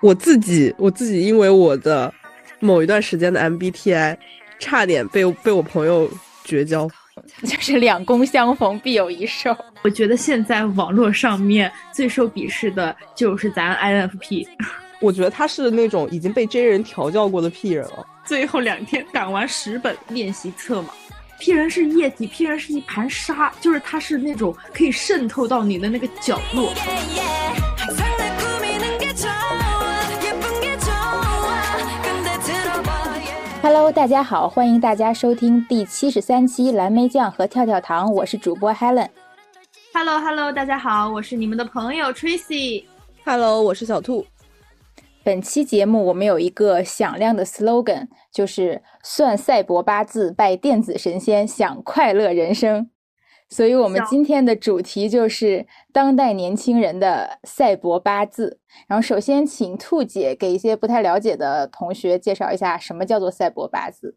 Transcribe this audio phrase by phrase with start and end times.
[0.00, 2.12] 我自己，我自己因为我的
[2.58, 4.16] 某一段时间的 MBTI，
[4.58, 6.10] 差点被被我朋友
[6.44, 6.88] 绝交，
[7.44, 9.54] 就是两公相逢必有一受。
[9.82, 14.46] 我觉得现在网络上面最受鄙视的就是咱 INFP，
[15.00, 18.06] 我觉得他是那种已经被 J 人调教过的 P 人了。
[18.24, 20.90] 最后两天赶完十本练习册嘛
[21.38, 26.72] ，P 人是液体，P 人是一盘沙，就是他是那种可以渗透到你的那个角落。
[33.62, 39.08] Hello，大家好，欢迎大家收听第七十三期蓝莓酱和跳跳糖，我是主播 Helen。
[39.92, 42.84] Hello Hello，大家好，我是你们的朋友 Tracy。
[43.22, 44.24] Hello，我是小兔。
[45.22, 52.88] 本期节目我们有一个响亮的 slogan，就是算赛博八字，拜电子神仙，享快乐人生。
[53.52, 58.60] 所以，我们今天的主题就是当代年轻人的赛博八字。
[58.86, 64.16] 然后，首先请兔姐给一些不太了解的同学介绍一下什么叫做赛博八字。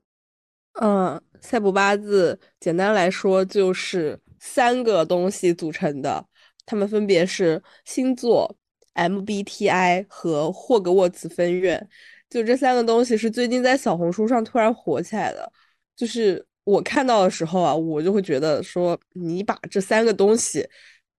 [0.80, 6.23] 嗯，赛博八字简单来说就是三个东西组成的，
[6.64, 8.56] 它们分别是星座、
[8.94, 11.90] MBTI 和霍格沃茨分院。
[12.30, 15.52] 就这三个东西是最近在小红书上突然火起来的，
[15.95, 16.45] 就是。
[16.66, 20.66] 我看到的时候啊，我就会觉得说，你把这三个东西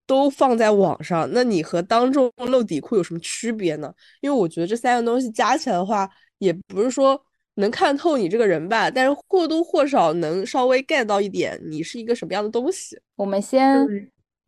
[0.07, 3.93] 都放在网上，那你和当众露底裤有什么区别呢？
[4.23, 7.21] 因为我觉得这三个东西加起来的话，也不是说
[7.57, 12.99] 能看透你这个人吧，但是或多或少能稍微 get 到一点你是一个什么样的东西。
[13.17, 13.87] 我们先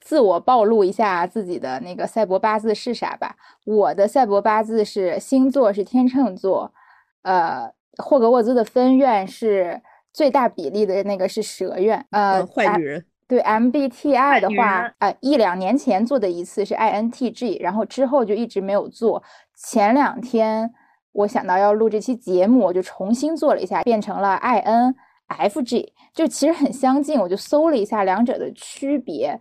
[0.00, 3.36] 自我暴露一下自己的那个赛博八字是啥吧。
[3.66, 6.72] 我的赛博八字是星座是天秤座，
[7.20, 9.82] 呃，霍格沃兹的分院是。
[10.16, 13.04] 最大比例的那个是蛇院，呃，嗯、坏女人。
[13.28, 19.22] 对 MBTI 的话，呃，一两年前做的一次是 INTG，然后之后就一直没有做。
[19.54, 20.72] 前两天
[21.12, 27.20] 我想到要录这期节目，我就重新做了一下，变成了 INFG，就其实很相近。
[27.20, 29.38] 我就搜了一下两者的区别，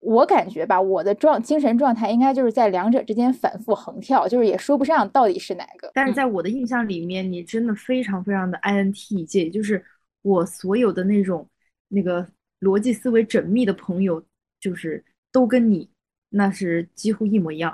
[0.00, 5.88] 我感觉吧，我的状精神状态应该就是在两者之间反复横跳，就是也说不上到底是哪个。
[5.94, 9.84] 但是在我的印象里面，你真的非常非常的 INTJ，就是。
[10.26, 11.48] 我所有的那种
[11.86, 12.26] 那个
[12.58, 14.20] 逻辑思维缜密的朋友，
[14.58, 15.88] 就是都跟你
[16.30, 17.72] 那是几乎一模一样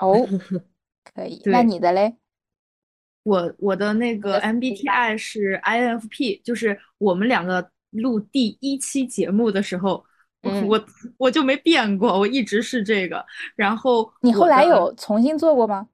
[0.00, 0.26] 哦。
[1.14, 2.16] 可以，那你的嘞？
[3.22, 10.04] 我我的那个 MBTI 是 INFP，就是我们两个录第一期节目的时候，
[10.42, 10.84] 嗯、我
[11.18, 13.24] 我就没变过，我一直是这个。
[13.54, 15.88] 然后你后来有重新做过吗？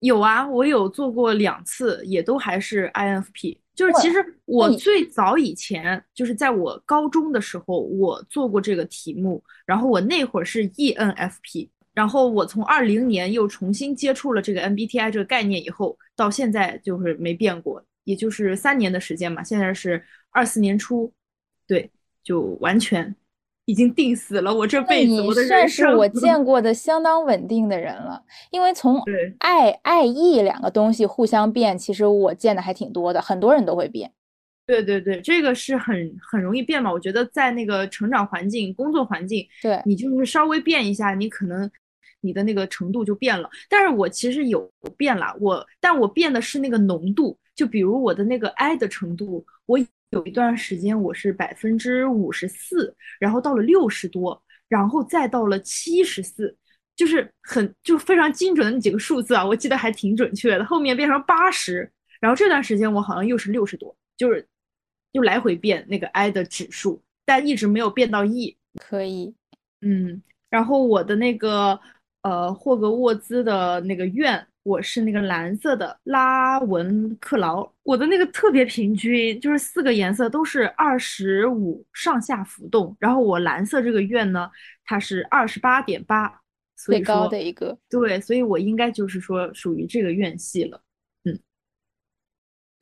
[0.00, 3.58] 有啊，我有做过两次，也都还是 INFP。
[3.78, 21.12] 就是其实我最早以前就是在我高中的时候，我做过这个题目，然后我那会儿是 ENFP，然后我从二零年又重新接触了这个 MBTI 这个概念以后，到现在就是没变过，也就是三年的时间嘛，现在是二四年初，
[21.68, 21.88] 对，
[22.24, 23.14] 就完全
[23.68, 28.98] 已经定死了我这辈子我的算是我见过的相当稳定的人了，因为从
[29.40, 34.10] 爱爱意两个东西互相变，其实我见的还挺多的，很多人都会变。
[34.66, 36.90] 对对对，这个是很很容易变嘛。
[36.90, 41.70] 我觉得在那个成长环境、工作环境，对你就是稍微变一下，你可能
[42.22, 43.50] 你的那个程度就变了。
[43.68, 49.78] 但是我其实有变了，我但我变的是那个浓度，就比如我的那个爱的程度，我。
[50.10, 56.56] 有一段时间我是百分之五十四，然后到了六十多，然后再到了七十四，
[56.96, 60.64] 就是很就非常精准的那几个数字啊，我记得还挺准确的。
[60.64, 64.46] 后面变成八十，然后这段时间我好像又是六十多，就是
[65.12, 68.56] 又来回变那个 I 的指数，但一直没有变到 E。
[68.78, 69.34] 可以，
[69.82, 71.78] 嗯，然后我的那个
[72.22, 74.46] 呃霍格沃兹的那个院。
[74.68, 82.94] 我是那个蓝色的拉文克劳，我的那个特别平均，就是四个颜色都是二十五上下浮动。
[83.00, 84.50] 然后我蓝色这个院呢，
[84.84, 86.42] 它是二十八点八，
[86.76, 87.78] 最高的一个。
[87.88, 90.82] 对，所以我应该就是说属于这个院系了。
[91.24, 91.40] 嗯，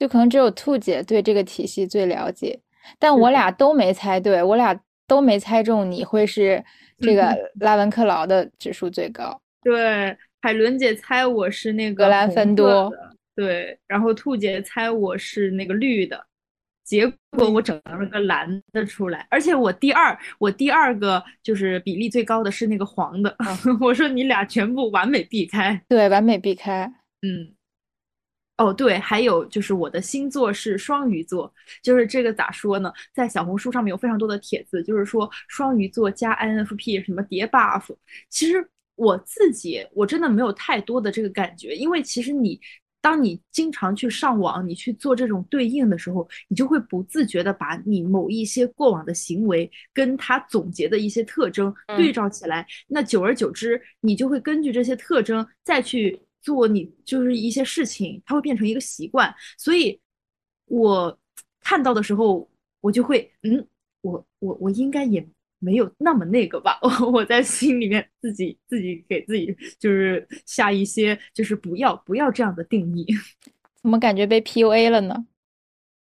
[0.01, 2.61] 就可能只有兔姐对这个体系最了解，
[2.99, 4.77] 但我俩都没猜对，我俩
[5.07, 6.65] 都没猜中你会是
[6.99, 9.41] 这个拉文克劳的指数最高。
[9.63, 10.19] 对。
[10.47, 12.89] 海伦姐猜我是那个格兰芬多，
[13.35, 16.25] 对，然后兔姐猜我是那个绿的，
[16.85, 17.05] 结
[17.37, 23.37] 果我整了个蓝的出来，而且我第二，我第二个就是比例最高的是那个黄的，
[23.83, 26.89] 我说你俩全部完美避开，对，完美避开，
[27.23, 27.53] 嗯，
[28.59, 31.53] 哦对，还有就是我的星座是双鱼座，
[31.83, 37.97] 就是这个咋说呢，在小红书上面有非常多的帖子，就是说双鱼座加 INFP 什么叠 buff，
[38.31, 38.65] 其实。
[38.97, 42.61] 我自己我真的没有太多的这个感觉，因为其实你。
[42.99, 52.67] 当你经常去上网，你去做这种对应的时候，你就会不自觉的把你某一些过往的行为跟他总结的一些特征对照起来。
[52.89, 59.33] 那久而久之，你就会根据这些特征再去做你就是一些事情，它会变成一个习惯。
[59.57, 60.01] 所以，
[60.65, 61.17] 我
[61.61, 62.51] 看到的时候，
[62.81, 63.65] 我就会，嗯，
[64.01, 65.25] 我我我应该也。
[65.59, 73.07] 没有那么那个吧，我 我在心里面自己自己给自己就是下一些就是不要不要这样的定义，
[73.83, 75.27] 怎么感觉被 PUA 了呢？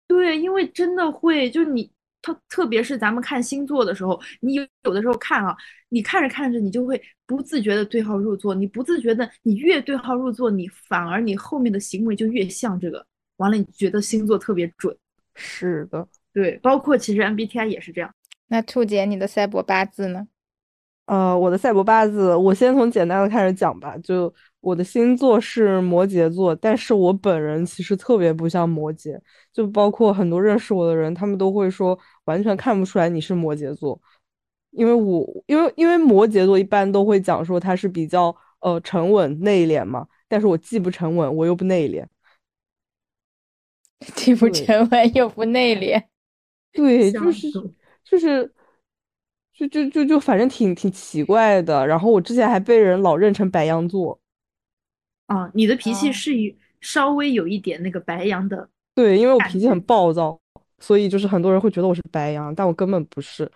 [0.09, 1.91] 对，因为真的会，就你
[2.23, 5.57] 特特别是咱们看星座的时候，你有有的时候看啊，
[5.89, 13.05] 你看着看着你就会不自觉的对号入座，你不自觉的你越对号入座，你反而你后面的行为就越像这个，
[13.37, 14.97] 完了你觉得星座特别准。
[15.35, 18.15] 是的，对，包括其实 MBTI 也是这样。
[18.49, 20.29] 那兔姐，你的赛博八字呢？
[21.07, 23.97] 呃，我的赛博八字，我先从简单的开始讲吧。
[23.99, 29.17] 就我的星座是摩羯座，但是我本人其实特别不像摩羯。
[29.53, 34.01] 就包括很多认识我的人，他们都会说完全看不出来你是摩羯座，
[34.71, 42.05] 因为我因为因为摩羯座一般都会讲说他是比较呃沉稳内敛嘛，但是我既不沉稳，我又不内敛，
[44.17, 46.03] 既不沉稳又不内敛，
[46.73, 47.49] 对，就是。
[48.09, 48.51] 就是，
[49.53, 51.87] 就就就就反正挺挺奇怪的。
[51.87, 54.19] 然后我之前还被人老认成白羊座。
[55.27, 56.31] 啊，你的脾气是
[56.81, 58.69] 稍微有一点那个白羊的。
[58.95, 60.39] 对，因为我脾气很暴躁，
[60.79, 63.51] 所以就是很多人会觉得我是白羊，但我根本不是。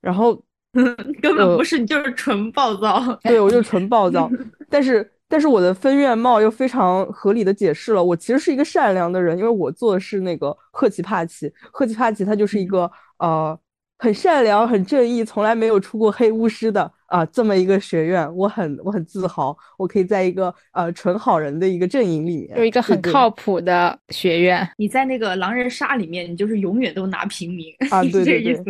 [0.00, 0.34] 然后
[0.72, 3.00] 根本不是，你就是纯暴躁。
[3.22, 4.28] 对，我就纯暴躁。
[4.68, 11.52] 但是但是我的分院帽又非常合理的解释了，我其实是一个善良的人，因为我做的是那个赫奇帕奇。
[11.70, 13.56] 赫奇帕奇他就是一个呃。
[13.98, 24.68] 很善良、很正义，从来没有出过黑巫师的啊，这么一个学院，我很我很自豪，我可以在一个呃纯好人的一个阵营里面，有一个很靠谱的学院。
[24.76, 28.64] 你在那个狼人杀里面，你就是永远都拿平民啊， 对对对，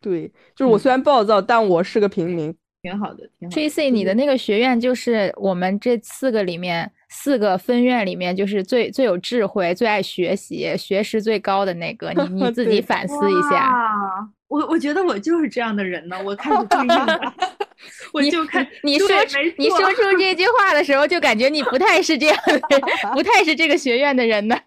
[0.00, 3.28] 对， 就是我虽然暴躁，但我是个平民，挺好的。
[3.50, 6.90] Tracy，你的那个学院就是我们这四个里面。
[7.10, 12.12] 四个分院里面，就是最最有智慧、最爱学习、学识最高的那个。
[12.12, 13.74] 你你 自己反思一下。
[14.48, 16.20] 我我觉得我就是这样的人呢。
[16.22, 17.34] 我开始对应了，
[18.12, 19.08] 我就看你说
[19.56, 24.58] 你说出这句话的时候，就感觉你不太是这样的人，不太是这个学院的人呢。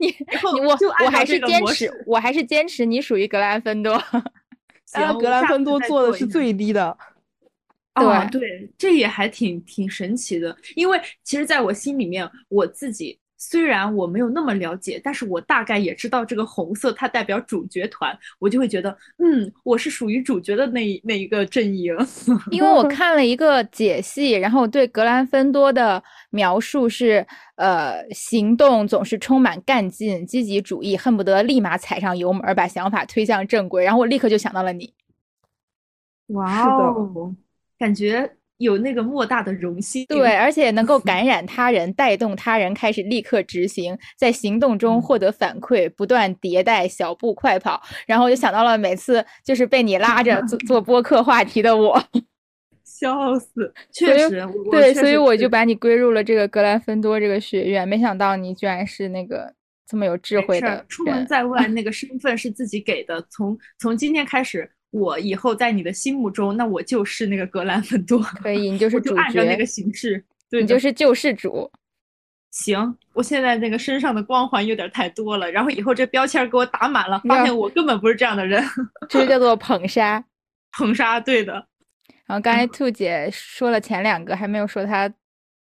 [0.00, 4.02] 你我我还是坚持，我还是坚持你属于格兰芬多。
[4.86, 6.96] 行，格兰芬多做的是最低的。
[7.94, 21.96] 对对，这也还挺挺神奇的，因为其实在我心里面，我自己虽然我没有那么了解，但是我大概也知道这个红色它代表主角团，我就会觉得，嗯，我是属于主角的那那一个阵营。
[22.50, 33.84] 因为我看了一个解析，然后对格兰芬多的描述是，呃，行动总是充满干劲、积极主义，恨不得立马踩上油门，把想法推向正轨。
[33.84, 34.92] 然后我立刻就想到了你。
[36.28, 37.32] 哇哦！
[37.78, 47.82] 感觉有那个莫大的荣幸，对，而且能够 感染他人，带动他人开始立刻执行，在行动中获得反馈，不断迭代，小步快跑。
[48.06, 52.02] 然后我就想到了每次就是被你拉着做 做播客话题的我，
[52.82, 57.86] 笑死，确实，对，所以我就把你归入了这个格兰芬多这个学院。
[57.86, 59.52] 没想到你居然是那个
[59.86, 60.84] 这么有智慧的。
[60.88, 63.22] 出门在外，那个身份是自己给的。
[63.28, 64.70] 从从今天开始。
[64.90, 71.70] 我以后在你的心目中，那我就是那个格兰芬多， 可以，你就是主角，按照那个形式，对，你就是救世主。
[72.50, 78.64] 行，我现在那个身上的光环有点太多了，然后以后这标签给我打满了，发现我根本不是这样的人，
[79.08, 80.24] 这就叫做捧杀，
[80.72, 81.52] 捧杀，对的。
[82.24, 85.12] 然后刚才兔姐说了前两个，还没有说她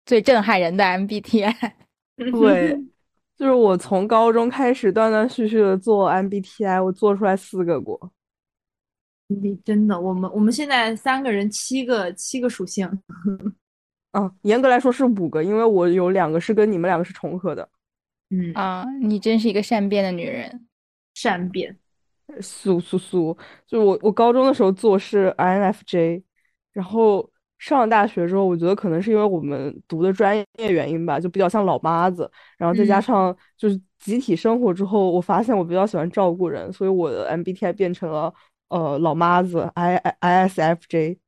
[0.04, 1.72] 最震撼人的 MBTI。
[2.16, 2.78] 对，
[3.36, 8.12] 就是我从高中开始断断续续的做 MBTI，我做出来四个过。
[9.28, 12.86] 你真的，我们我们现在三个人七个七个属性，
[14.12, 17.68] 嗯， 严格来说是五个，因为我有两个是跟你们两个是重合的，
[18.30, 18.52] 嗯。
[18.54, 20.68] 啊，你真是一个善变的女人，
[21.14, 21.76] 善变，
[22.40, 26.22] 苏苏苏，就我我高中的时候做是 INFJ，
[26.72, 27.28] 然后
[27.58, 38.32] 上了大学之后，我觉得可能是因为我们读的专业原因吧，就比较像老妈子，然后再加上就是集体生活之后，我发现我比较喜欢照顾人，所以我的 MBTI 变成了。
[38.68, 41.18] 呃，老妈子，I I S F J，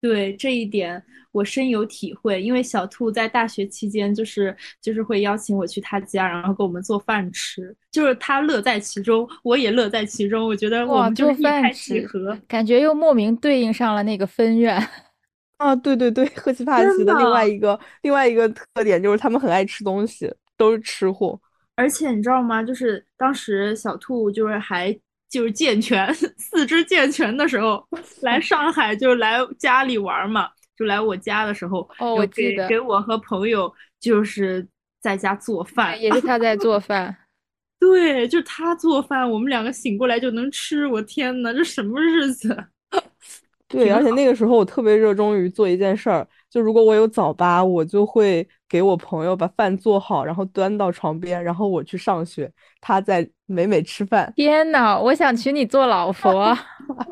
[0.00, 1.02] 对这一点
[1.32, 10.46] 我深有体会，因为小兔在大学期间就是就是会邀请我去他家，然后给我们做饭吃，就是他乐在其中，我也乐在其中。
[10.46, 14.76] 我觉得我们就是一拍即合，感觉又莫名对应上了那个分院。
[15.58, 21.40] 啊，对对对，赫奇帕奇的另外一个另外一个特点就是他们很爱吃东西，都是吃货。
[21.74, 22.62] 而且你知道吗？
[22.62, 24.96] 就是当时小兔就是还
[25.28, 27.84] 就是健全 四肢健全的时候，
[28.22, 34.66] 来上海就来家里玩嘛，就来我家的时候，哦，我记得给我和朋友就是
[35.00, 37.14] 在家做饭，也是他在做饭。
[37.78, 40.84] 对，就是他做饭，我们两个醒过来就能吃。
[40.86, 42.64] 我天呐，这什么日子？
[43.68, 54.32] 对，而且那个时候我特别热衷于做一件事儿，就如果我有早八，我就会给我朋友把饭做好，然后端到床边，然后我去上学，他在美美吃饭。
[54.36, 56.56] 天呐，我想娶你做老婆，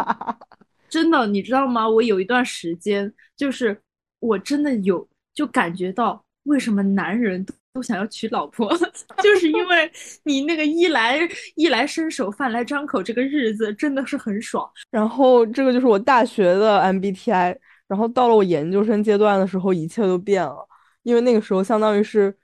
[0.89, 1.89] 真的，你知道吗？
[1.89, 3.81] 我有一段时间，就是
[4.21, 7.53] 我真的有就感觉到，为什么男人都。
[7.77, 8.75] 都想要娶老婆，
[9.23, 9.93] 就是因为
[10.25, 11.19] 你那个衣来
[11.57, 14.67] 衣来伸手、饭来张口，这个日子真的是很爽。
[14.91, 17.55] 然后这个就是我大学的 MBTI，
[17.87, 20.67] 然后到了我研究生阶段的时候，一切都变了，
[21.03, 22.35] 因为那个时候相当于是，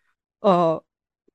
[0.40, 0.84] 呃，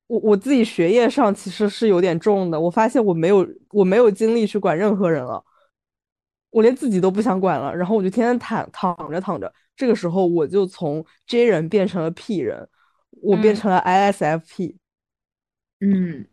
[0.08, 5.42] 我我自己学业上其实是有点重的，我发现我没有我没有精力去管任何人了，
[6.50, 12.68] 我连自己都不想管了，然后我就天天躺躺着躺着，这个时候我就从 J 人变成了 P 人。
[13.20, 14.76] 我变成了 ISFP，
[15.80, 16.24] 嗯，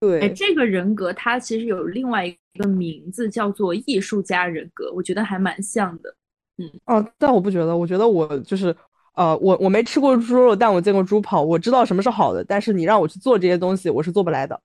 [0.00, 6.16] 对，哎，这个人格它其实有另外一个名字叫做艺术家人格，我觉得还蛮像的，
[6.56, 8.74] 嗯，哦，但我不觉得，我觉得我就是，
[9.14, 14.60] 呃，我我没吃过猪肉，但我见过猪跑，我知道什么是好的，但是你让我去做这些东西，我是做不来的。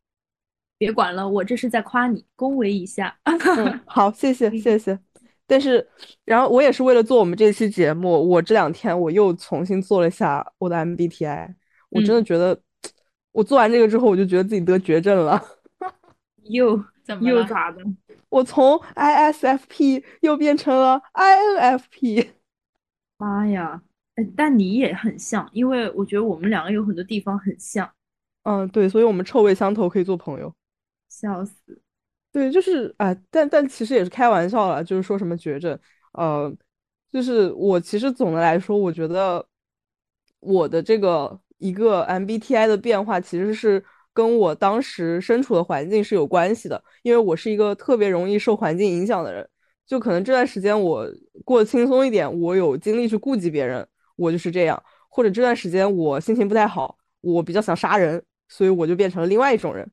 [0.78, 3.18] 别管了，我这是在夸你，恭维一下。
[3.86, 4.98] 好，谢谢谢谢。
[5.48, 5.88] 但是，
[6.24, 11.56] 然后我也是为了做我们这期节目，我这两天我又重新做了一下我的 MBTI，
[11.90, 12.60] 我真的觉得，
[13.32, 15.42] 我做完这个之后，我就觉得自己得绝症了。
[16.50, 17.82] 又怎么又咋的？
[18.30, 22.28] 我从 ISFP 又变成了 INFP。
[23.18, 23.82] 妈呀！
[24.36, 27.90] 但你也很像，因为我觉得我们两个有很多地方很像。
[28.44, 30.54] 嗯，对，所以我们臭味相投，可以做朋友。
[31.10, 31.82] 笑死。
[32.32, 35.78] 对，就是啊，但但其实也是开玩笑了，就是说什么绝症，
[36.14, 36.54] 呃，
[37.12, 39.46] 就是我其实总的来说，我觉得
[40.40, 43.84] 我的这个一个 MBTI 的变化，其实是
[44.14, 49.48] 跟我当时身处的环境是有关系的，因为我是一个特别容易受环境影响的人，
[49.86, 51.08] 就可能这段时间我
[51.44, 59.90] 过得轻松一点，我有精力去顾及别人，我就是这样，或者这段时间我心情不太好，我比较想杀人，所以我就变成了另外一种人，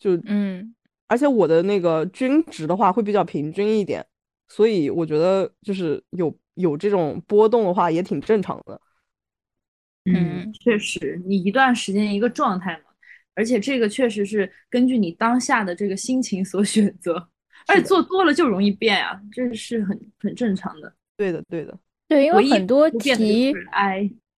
[0.00, 0.74] 就嗯。
[1.08, 4.04] 而且我的那个均值的话会比较平均一点，
[4.48, 8.80] 所以我觉得就是有有这种波动的话也挺正常的。
[10.04, 12.90] 嗯，确实，你一段时间一个状态嘛，
[13.34, 17.28] 而且这个确实是根据你当下的这个心情所选择，
[17.68, 20.92] 而且做多了就容易变呀，这是很很正常的。
[21.16, 21.78] 对的，对的，
[22.08, 23.54] 对，因为很多题，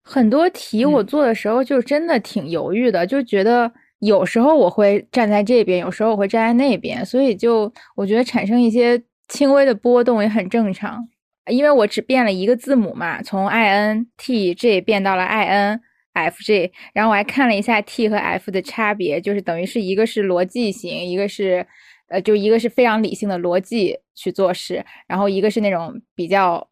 [0.02, 3.72] 很多题我做的时候就真的挺犹豫的，就觉得。
[4.00, 11.04] 有时候我会站在这边，有时候我会站在那边，所以就我觉得产生一些轻微的波动也很正常，
[11.50, 15.80] 因为我只变了一个字母嘛，从 I N T J 变到了 I N
[16.12, 21.66] F J，然后我还看了一下 T 和 F 的差别，就是等于是一个是逻辑型，一个是
[22.06, 26.64] 呃，就一个是非常理性的逻辑去做事，然后一个是那种比较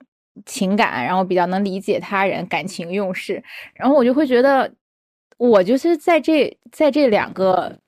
[0.45, 3.43] 情感，然后比较能理解他人，感情用事，
[3.75, 4.71] 然后我就会觉得。
[5.39, 7.79] 我就是在这在这两个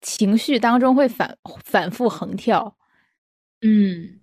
[0.00, 2.74] 情绪当中会反反复横跳，
[3.60, 4.18] 嗯，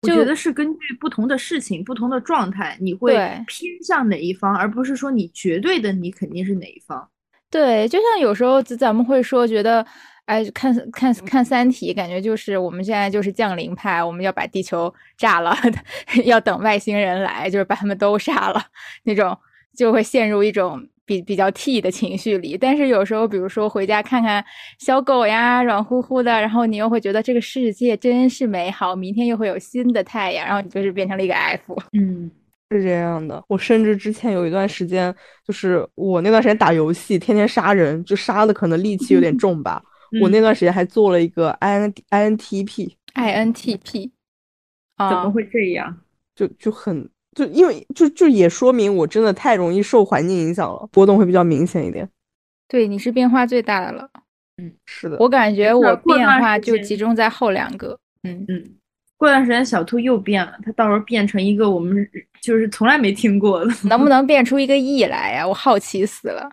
[0.00, 3.12] 我觉得是根据不同的事情、不同的状态，你会
[3.46, 7.06] 偏向哪一方，而不是说你绝对的你肯定是哪一方。
[7.50, 9.86] 对，就像有时候咱们会说，觉得
[10.26, 15.56] 哎，看看看《三体》，感觉就是我们现在就是降临派，我们要把地球炸了，
[16.24, 18.62] 要等外星人来，就是把他们都杀了
[19.04, 19.36] 那种。
[19.76, 24.42] 就会陷入一种比比较 T 的情绪里，但是有时候，比如说回家看看
[24.78, 31.76] 小狗呀，软乎乎的，然后你又会觉得这个世界真是美好，明天又会有新的太阳，然后你就是变成了一个 F。
[31.92, 32.30] 嗯，
[32.70, 33.44] 是这样的。
[33.48, 35.14] 我甚至之前有一段时间，
[35.46, 39.82] 就是我那段时间打游戏，天天杀人，就杀的可能戾气有点 重吧。
[40.20, 44.12] 我那段时间还做了一个 I N I N T P，I N T P，
[44.98, 45.96] 怎么会这样？
[46.34, 47.08] 就就很。
[47.34, 52.08] 就因为就就也说明我真的太容易受环境影响了，波动会比较明显一点。
[52.66, 54.08] 对，你是变化最大的了。
[54.56, 55.18] 嗯，是的。
[55.18, 57.98] 我感觉我变化就集中在后两个。
[58.22, 58.64] 嗯嗯。
[59.18, 62.08] 过段时间小兔又变了，它到时候变成一个我们
[62.40, 65.46] 就是从来没听过的，能不能变出一个 E 来呀？
[65.46, 66.48] 我好奇死了。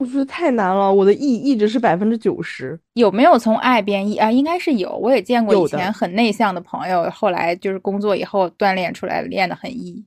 [0.00, 2.78] 我觉得太难了，我的 E 一直是百分之九十。
[2.94, 4.32] 有没有从爱变 E 啊？
[4.32, 10.02] 应该是有，我也见过以前很内向的朋友，后来就是工作以后锻炼出来，练得很 E。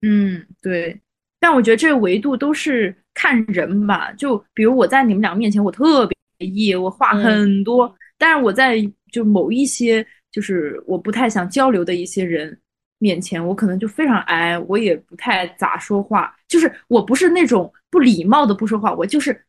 [0.00, 0.98] 嗯，对。
[1.38, 4.10] 但我觉得这个维度都是看人吧。
[4.12, 6.16] 就比如我在你们两个面前，我特别
[6.46, 8.78] E，我话很多，但是我在
[9.12, 12.58] 就某一些就是我不太想交流的一些人。
[12.98, 19.44] 面前我可能就非常矮，我也不太咋说话，就是我不是那种不礼貌的不说话，我就是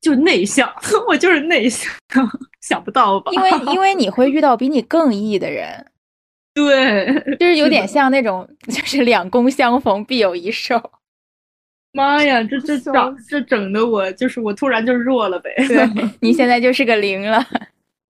[0.00, 0.72] 就内向，
[1.08, 1.92] 我就是内向，
[2.62, 3.32] 想不到吧？
[3.32, 5.84] 因为因为你会遇到比你更 E 的人，
[6.54, 10.80] 对，就是有点像那种就是两公相逢必有一受。
[11.92, 15.50] 妈呀，这这整这整的我就是我突然就弱了呗。
[15.66, 15.88] 对，
[16.20, 17.44] 你现在就是个零了。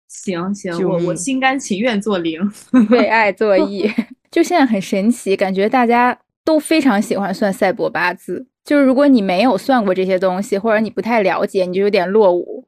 [0.10, 2.42] 行行，我我心甘情愿做零，
[2.90, 3.90] 为爱作义。
[4.30, 8.46] 就现在很神奇，感觉大家都非常喜欢算赛博八字。
[8.70, 12.64] 就是如果你没有算过这些东西，或者你不太了解，你就有点落伍，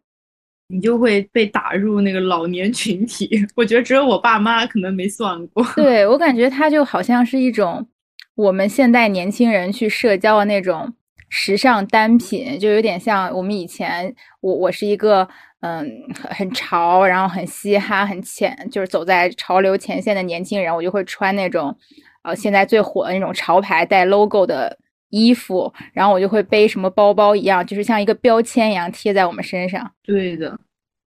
[0.67, 3.29] 你就会被打入那个老年群体。
[3.55, 5.63] 我觉得只有我爸妈可能没算过。
[5.77, 7.87] 对我感觉它就好像是一种
[8.33, 10.91] 我们现代年轻人去社交的那种
[11.29, 15.27] 时尚单品，就有点像我们以前，我我是一个。
[15.63, 21.77] 嗯，很很潮，然后很嘻哈，很浅，就是走在潮流前线的年轻人，我就会穿那种，
[22.23, 24.75] 呃，现在最火的那种潮牌带 logo 的
[25.11, 29.89] 衣服，然后我就会背什么包包一样，就是像一个标签一样贴在我们身上。
[30.03, 30.59] 对的。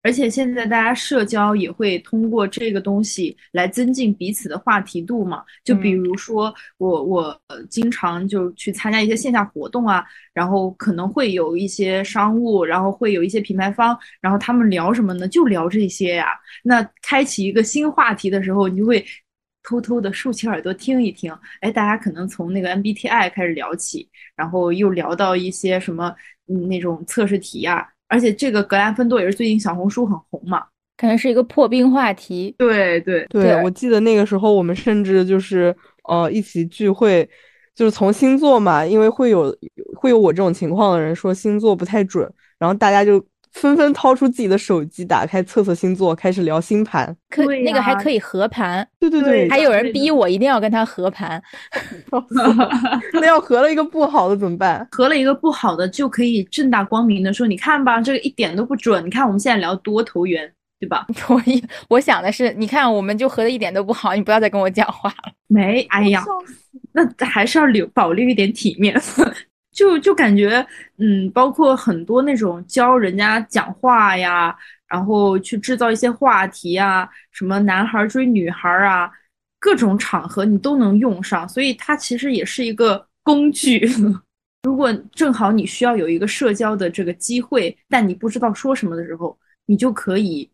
[0.02, 5.42] 而且现在大家社交也会通过这个东西来增进彼此的话题度嘛？
[5.64, 7.36] 就比如说我我
[7.68, 15.26] 经常就去参加一些线下活动啊，然后可能会有一些商务，然后会有一些品牌方，然后他们聊什么呢？
[15.26, 16.28] 就聊这些呀。
[16.62, 19.04] 那开启一个新话题的时候，你就会
[19.66, 21.36] 偷偷的竖起耳朵听一听。
[21.60, 26.14] 哎，大家可能从那个 MBTI 开始聊起，然后又聊到一些什么
[26.46, 27.86] 嗯那种测试题呀。
[28.06, 30.64] 而且这个格兰芬多也是最近小红书很红嘛，
[30.96, 32.54] 可能是一个破冰话题。
[32.56, 37.28] 对对对，我记得那个时候我们甚至就是呃一起聚会，
[37.74, 39.52] 就是从星座嘛，因为会有
[39.96, 43.22] 会有我这种情况的人说星座不太准，然后大家就。
[43.56, 47.16] 纷纷掏出自己的手机，打开测测星座，开始聊星盘。
[47.30, 48.86] 可那个还可以合盘。
[49.00, 51.42] 对对对，还有人逼我一定要跟他合盘。
[53.14, 54.86] 那要合了一个不好的怎么办？
[54.90, 59.04] 合了一个不好的就可以正大光明的说：“你看吧，这个一点都不准。
[59.04, 65.32] 你看我们现在聊多投缘，对吧？” 我一我想的是，你看我们就合的一点都不好，你不要再跟我讲话了。
[65.48, 66.22] 没，哎呀，
[66.92, 68.94] 那还是要留保留一点体面。
[69.76, 74.56] 就就感觉，嗯，包括很多那种教人家讲话呀，
[74.88, 79.10] 然后去制造一些话题啊，什么男孩追女孩啊，
[79.60, 83.86] 各种场合你都能用上，所以它其实也是一个工具。
[84.64, 90.50] 如果正好你需要有一个社交的这个机会，但你不知道说什么的时候，你就可以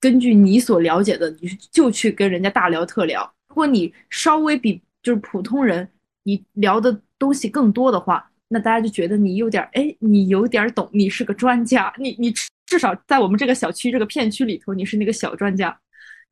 [0.00, 3.32] 根据你所了解的，你就去跟人家大聊特聊。
[3.46, 5.88] 如果你稍微比就是普通人，
[6.24, 8.28] 你聊的东西更多的话。
[8.54, 12.32] 那大家就觉得你有点哎，你有点懂，你是个专家，你你
[12.66, 15.76] 至少在我们这个小区这个片区里头，你是那个小专家，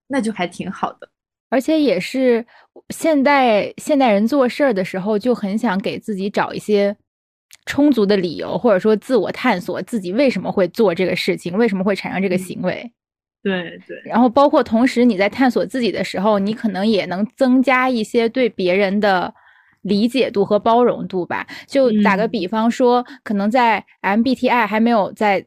[0.07, 1.09] 那就还挺好的。
[1.51, 2.47] 而且也是
[2.91, 6.97] 现代现代人做事儿的时候，就很想给自己找一些
[7.67, 12.93] 充足的理由，或者说自我探索自己为什么会做这个事情，为什么会产生这个行为。
[13.43, 14.01] 对对。
[14.05, 19.35] 然后包括同时你在探索自己的时候，你可能也能增加一些对别人的。
[19.83, 25.45] 理解度和包容度吧，就打个比方说，可能在 MBTI 还没有在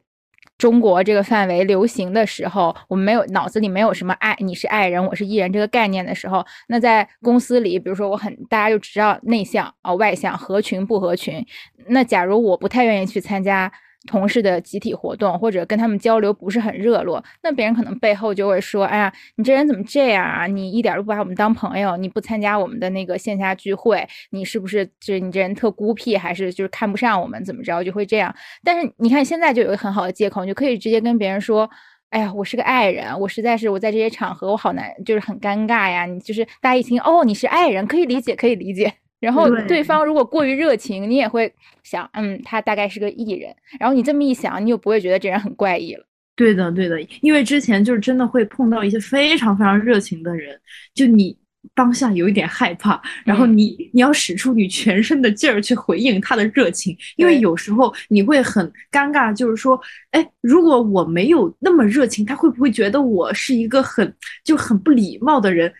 [0.58, 11.44] 中国这个范围流行的时候，我们没有脑子里没有什么爱，你是爱人，我是艺人这个概念的时候，那在公司里，比如说我很大家就知道内向啊外向，合群不合群，
[11.88, 13.70] 那假如我不太愿意去参加。
[14.06, 20.46] 同事的集体活动，或者跟他们交流不是很热络，那别人可能背后就会说：“哎呀，你这人怎么这样啊？
[20.46, 27.44] 你一点都不把我们当朋友，你不参加我们的那个线下聚会，你是不是就是你这人特孤僻，还是就是看不上我们？
[27.44, 28.34] 怎么着就会这样？
[28.64, 31.68] 但是你看现在就有一个很好的借口，你就可以直接跟别人说
[32.10, 41.52] ：‘哎呀，我是个爱人，我实在是我在这些场合我好难，就是很尴尬呀。’你就是大家一听哦，你是爱人，可以理解，可以理解。”然后对方如果过于热情，你也会
[41.82, 43.54] 想，嗯，他大概是个艺人。
[43.80, 46.06] 然后你这么一想，你就不会觉得这人很怪异了。
[46.34, 50.54] 对的，对的，因为之前就是真的会碰到一些非常非常热情的人，
[50.94, 51.34] 就你
[51.74, 65.72] 当下有一点害怕，然后你你要使出你全身的劲儿去回应他的热情，因为有时候你会很尴尬，就是说，哎，如果我没有那么热情，他会不会觉得我是一个很就很不礼貌的人？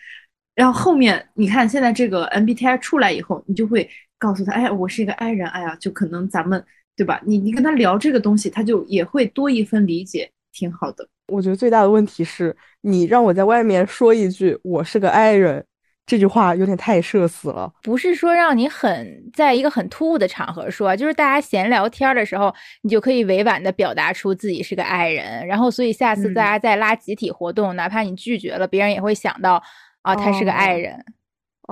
[0.57, 3.88] 然后后面你看，现在这个 MBTI 出来以后，你就会
[4.19, 6.64] 告诉他，哎，我是一个 I 人，哎呀，就可能咱们
[6.97, 7.21] 对吧？
[7.27, 11.07] 你你跟他聊这个东西，他就也会多一分理解，挺好的。
[11.29, 15.62] 我觉得最大的问题是你让我在外面说一句我是个 I 人，
[16.07, 17.71] 这句话有点太社死了。
[17.83, 29.62] 不是说让你很在一个很突兀的场合说，就是大家闲聊天的时候，你就可以委婉的表达出自己是个 I 人，然后所以下次大家再拉集体活动，哪怕你拒绝了，别人也会想到
[30.07, 31.05] 啊，他是个爱人。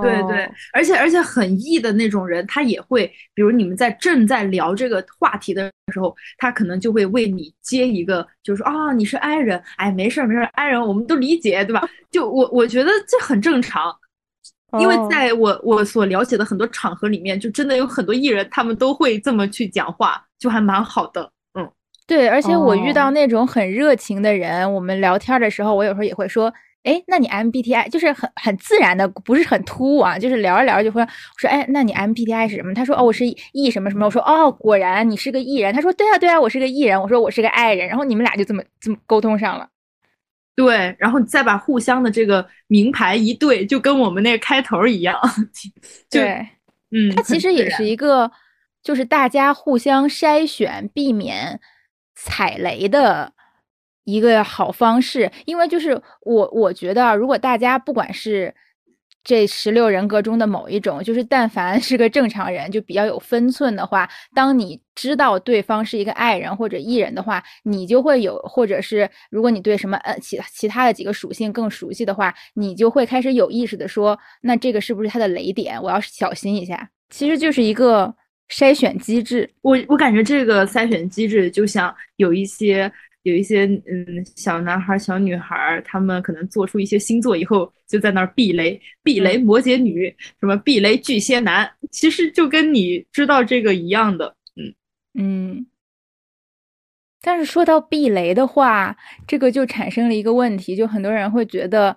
[0.02, 11.88] 对对，而且而且很 E 的那种人，他也会，比如你们在正在聊这个话题的时候，他可能就会为你接一个，就是说啊，你是 I 人，哎，没事儿没事儿，I 人我们都理解，对吧？
[12.10, 13.94] 就我我觉得这很正常，
[14.80, 21.30] 因为在我我所了解的很多场合里面，就真的有很多艺人，他们都会这么去讲话，就还蛮好的。
[21.56, 21.70] 嗯，
[22.04, 26.52] 对，而且我遇到那种很热情的人，我们聊天的时候，我有时候也会说。
[26.84, 31.04] 哎，那你 MBTI 就是很很自然的，不是很突兀啊，就是聊着聊着就会
[31.36, 32.72] 说，哎，那你 MBTI 是什么？
[32.72, 34.06] 他说，哦，我是 E 什么什么。
[34.06, 35.74] 我说，哦，果然你是个 E 人。
[35.74, 37.00] 他说，对啊，对啊，我是个 E 人。
[37.00, 37.88] 我说，我是个 I 人。
[37.88, 39.68] 然后你们俩就这么这么沟通上了。
[40.56, 45.18] 对，然后再把互相的这个名牌一对，就跟我们那个开头一样。
[46.08, 46.46] 对，
[46.90, 48.30] 嗯，它其实也是一个，
[48.82, 51.58] 就是大家互相筛选，避免
[52.14, 53.33] 踩雷的。
[54.04, 58.54] 一个好方式，因为就是我我觉得，如果大家不管是
[59.22, 75.82] 这十六人格中的某一种，就是但凡是个正常人，就比较有分寸的话，当你知道对方是一个爱人或者艺人的话，你就会有，或者是如果你对什么呃其其他的几个属性更熟悉的话，你就会开始有意识的说，那这个是不是他的雷点？
[75.82, 76.90] 我要小心一下。
[77.08, 78.14] 其实就是一个
[78.50, 79.50] 筛选机制。
[79.62, 82.92] 我我感觉这个筛选机制就像有一些。
[83.24, 94.74] 有一些嗯小男孩、小女孩，他们可能做出一些星座以后，就在那儿避雷，避雷摩羯女，什么避雷巨蟹男，其实就跟你知道这个一样的，嗯
[95.18, 95.66] 嗯。
[97.22, 98.94] 但是说到避雷的话，
[99.26, 101.96] 这个就产生了一个问题，就很多人会觉得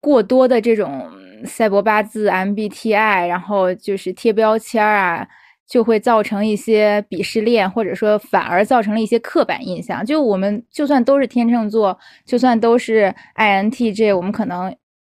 [0.00, 1.12] 过多的这种
[1.44, 5.28] 赛博八字、MBTI，然后就是贴标签啊。
[5.70, 10.04] 就会造成一些鄙视链，或者说反而造成了一些刻板印象。
[10.04, 14.74] 就我们就算都是天秤座，就算都是 INTJ，我们可能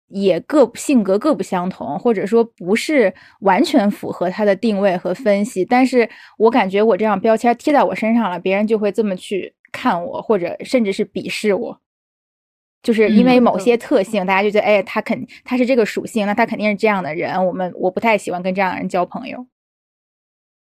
[0.10, 5.66] 也各性格各不相同，或者说不是完全符合他的定位和分析。
[5.66, 11.82] 但是我感觉我这样标签贴在我身上了，别人就会这么去看我，或者甚至是鄙视我，
[12.84, 17.44] 就是因为某些特性，大家就觉得，哎，他肯他是这个属性，那他肯定是这样的人。
[17.44, 19.48] 我们我不太喜欢跟这样的人交朋友。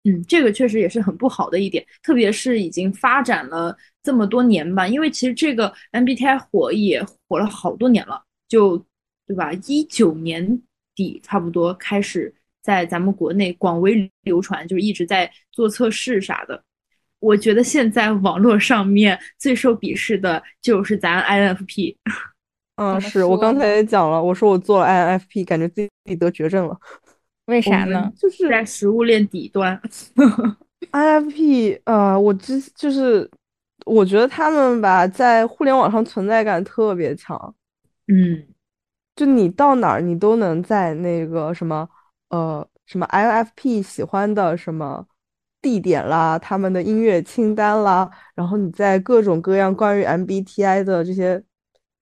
[0.05, 4.87] 嗯，这个确实也是很不好的一点，特别是已经发展了这么多年吧。
[4.87, 8.77] 因为其实这个 MBTI 火也火了好多年了，就
[9.25, 9.53] 对吧？
[9.65, 10.61] 一九年
[10.93, 16.61] 底差不多开始在咱们国内广为流传，就是一直在做测试啥的。
[17.19, 21.95] 我觉得现在网络上面最受鄙视的就是咱 INFP。
[22.75, 26.77] 嗯，是我刚才也讲了，我说我做了 INFP，感觉自己得绝症了。
[27.45, 28.11] 为啥呢？
[28.17, 29.79] 就是在食物链底端，
[30.91, 33.29] IFP，呃，我之就是
[33.85, 37.53] 我觉得他们吧，在互联网上存在感特别强。
[38.07, 38.47] 嗯，
[39.15, 41.89] 就你到哪儿，你都能在那个什么，
[42.29, 45.05] 呃，什么 IFP 喜欢的什么
[45.61, 51.43] 地点啦，他们的音乐清单啦，然后你在各种各样关于 MBTI 的这些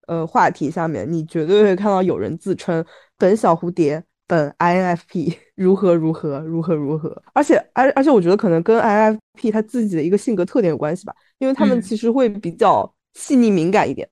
[0.08, 2.86] 呃话题下面，你绝对会看到有人自称
[3.18, 4.04] 本小蝴蝶。
[4.32, 14.08] 本 INFP 如何如何如何如何，而且而而且我觉得可能跟 INFP 他自己的一个性格特点有关系吧，因为他们其实会比较细腻敏感一点。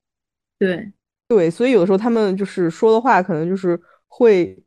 [0.58, 0.92] 对
[1.30, 3.80] 对，所以有的时候他们就是说的话，可能就是
[4.10, 4.62] 会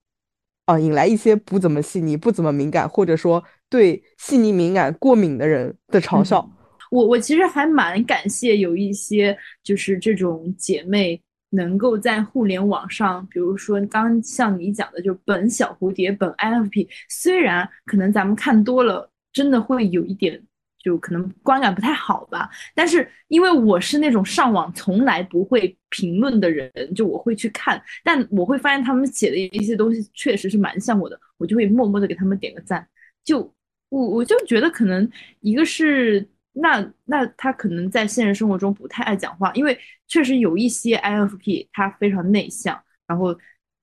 [0.64, 6.48] 啊引来一些不怎么细腻、不怎么敏感，或者说对细腻敏感过敏的人的嘲笑。
[6.90, 11.20] 我我其实还蛮感谢有一些就是这种姐妹。
[11.54, 20.42] 能够在互联网上，比如说刚像你讲的，就本小蝴蝶本 INFP，虽然可能咱们看多了，真的会有一点，
[20.82, 22.48] 就可能观感不太好吧。
[22.74, 32.88] 但是因为我是那种上网从来不会评论的人，就我会去看，但我会发现他们写的一些东西确实是蛮像我的，我就会默默的给他们点个赞。
[33.24, 33.40] 就
[33.90, 35.06] 我我就觉得可能
[35.40, 36.26] 一个是。
[36.52, 43.34] 那那他可能在现实生活中不太爱讲话，因为确实有一些 INFP 他非常内向，然后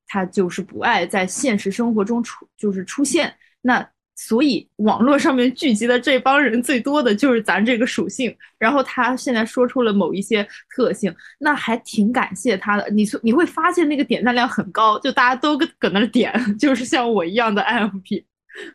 [0.07, 3.33] 他就是不爱在现实生活中出就是出现。
[3.61, 8.35] 那所以网络上面聚集的这帮人最多的就是咱这个属性。
[8.57, 12.89] 然后他现在说出了某一些特性，那还挺感谢他的。
[12.89, 18.25] 你你会发现那个点赞量很高，就大家都搁搁那点， 就是像我一样的 INFP，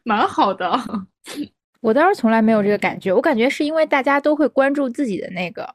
[0.03, 0.81] 蛮好的。
[1.85, 5.75] 我倒是从来没有这个感觉，我感觉是因为大家都会关注自己的那个，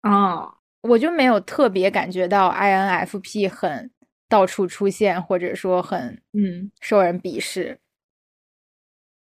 [0.00, 3.90] 啊，我就没有特别感觉到 INFP 很
[4.26, 7.78] 到处出现，或者说很嗯，受人鄙视。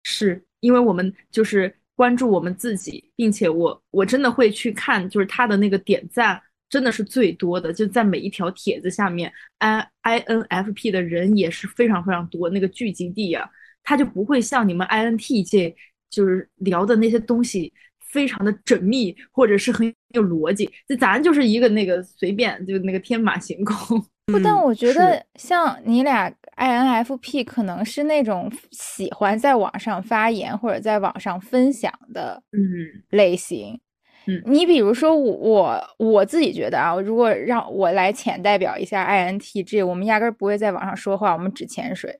[0.03, 13.49] 是因为我们就是关注我们自己，并且我我真的会去看，就是他的那个点赞真的是最多的，就在每一条帖子下面，I INFP 的人也是非常非常多，那个聚集地啊，
[13.83, 15.75] 他就不会像你们 INTJ
[16.11, 23.99] 就是聊的那些东西非常的缜密，或者是很有逻辑，就咱就是一个那个随便就那个天马行空。
[24.27, 33.81] 不，但嗯我觉得像你俩 INFP 可能是那种喜欢在网上发言或者在网上分享的嗯类型。
[34.29, 42.19] 嗯你比如说我我我自己觉得啊，如果让我来浅代表一下 INTJ，我们压根儿不会在网上说话，我们只潜水。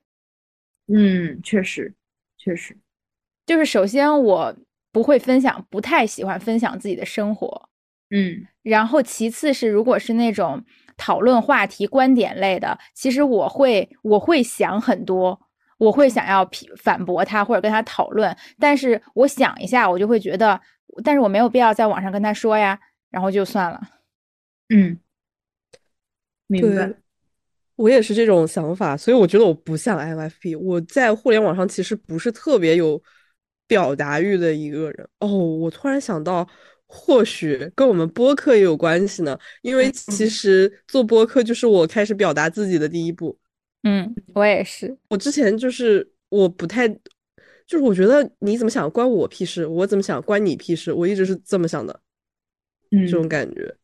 [0.87, 1.93] 嗯，确实
[2.37, 2.77] 确实，
[3.47, 4.55] 就是首先我
[4.91, 7.69] 不会分享，不太喜欢分享自己的生活。
[8.09, 10.63] 嗯然后其次是，如果是那种
[10.95, 15.39] 讨论话题、观点类的，其实我会我会想很多，
[15.77, 20.59] 我会想要批反驳他或者跟他讨论，但是我想一下，我就会觉得，
[21.03, 22.77] 但是我没有必要在网上跟他说呀，
[23.09, 23.79] 然后就算了。
[24.69, 24.99] 嗯，
[26.47, 26.93] 明白。，
[27.77, 33.01] 我也是这种想法，所以我觉得我不像 INFP，我在互联网上其实不是特别有
[33.67, 35.07] 表达欲的一个人。
[35.19, 36.47] 哦，我突然想到，
[36.85, 43.37] 或许跟我们播客也有关系呢，因为其实做播客就是我开始表达自己的第一步。
[43.83, 44.97] 嗯，我也是。
[45.09, 51.99] 我之前就是我不太，就是我觉得你怎么想关我屁事，我怎么想关你屁事，我一直是这么想的，
[52.91, 53.75] 嗯这种感觉。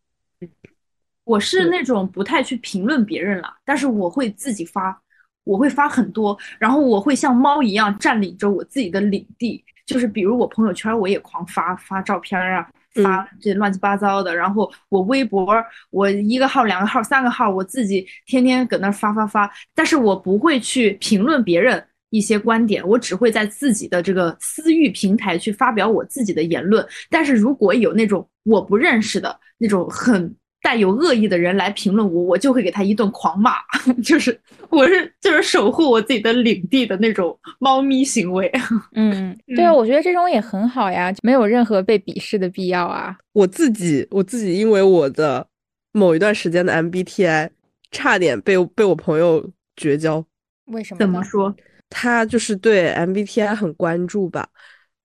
[1.26, 5.02] 我是那种不太去评论别人了，但是我会自己发，
[5.46, 12.67] 我会发很多，然后我会像猫一样占领着我自己的领地，就是比如我朋友圈我也狂发发照片啊，
[13.04, 15.54] 发这乱七八糟的，然后我微博
[15.89, 21.84] 我一个号、两个号、三个号，我自己天天搁那儿发发发，但是我不会去评论别人。
[22.13, 26.88] 一些观点，我只会在自己的这个私域平台去发表我自己的言论。
[27.10, 33.56] 但是如果有那种我不认识的那种很带有恶意的人来评论我，我就会给他一顿狂骂，
[34.02, 38.49] 就是我是就是守护我自己的领地的那种猫咪行为。
[38.93, 43.17] 嗯， 对啊，嗯我觉得这种也很好呀，没有任何被鄙视的必要啊。
[43.34, 45.45] 我自己，我自己因为我的
[45.91, 47.49] 某一段时间的 MBTI
[47.91, 49.45] 差点被被我朋友
[49.76, 50.26] 绝交，
[50.67, 50.99] 为什么？
[50.99, 51.54] 怎么说？
[51.89, 54.47] 他就是对 MBTI 很关注吧。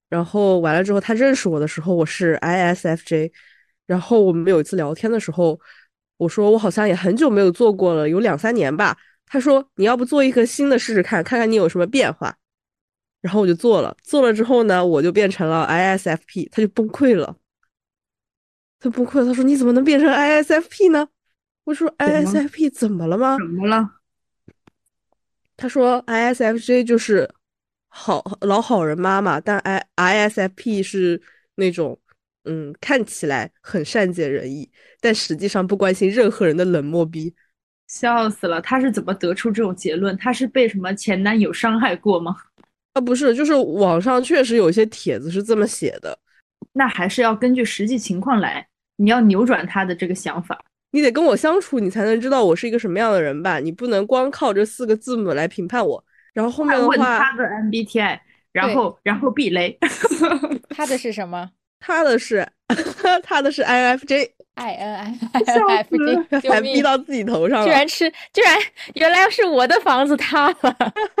[0.09, 3.31] 然后完了之后，他认识我的时候，我是 ISFJ。
[3.89, 5.59] 然后我们有一次聊天的时候，
[6.17, 8.95] 我说我好像也很久没有做过了，有两三年吧。
[9.25, 12.35] 他说你要不做一个新的试试看，看看你有什么变化。
[13.19, 17.35] 然后我就做了，做了之后呢，我就变成了 ISFP，他就崩溃了。
[18.79, 21.07] 他崩溃了，他说你怎么能变成 ISFP 呢？
[21.63, 23.37] 我说 ISFP 怎么了吗？
[23.39, 23.95] 怎么了？
[25.57, 27.27] 他说 ISFJ 就是
[27.87, 31.19] 好老好人妈妈，但 I ISFP 是
[31.55, 31.99] 那种
[32.45, 37.33] 嗯看起来很善解人意，但实际上不关心任何人的冷漠逼。
[37.87, 38.61] 笑死了！
[38.61, 40.15] 他是怎么得出这种结论？
[40.17, 42.35] 他是被什么前男友伤害过吗？
[42.93, 46.17] 啊，不是，就是网上确实有一些帖子是这么写的，
[46.73, 50.63] 那还是要根据实际情况来，你要扭转他的这个想法。
[50.91, 53.59] 你得跟我相处，你才能知道我是一个什么样的人吧？
[53.59, 56.03] 你不能光靠这四个字母来评判我。
[56.33, 58.19] 然后后面问的话，他的 MBTI，
[58.51, 59.77] 然后然后避雷。
[60.69, 62.47] 他的是什么他的是
[63.23, 64.95] 他的是 INFJ，？I N
[65.33, 66.81] I 笑 F 死 J，救还逼！
[66.81, 67.65] 到自己头上了。
[67.65, 68.57] 居然吃，居然
[68.95, 70.75] 原来是我的房子塌了。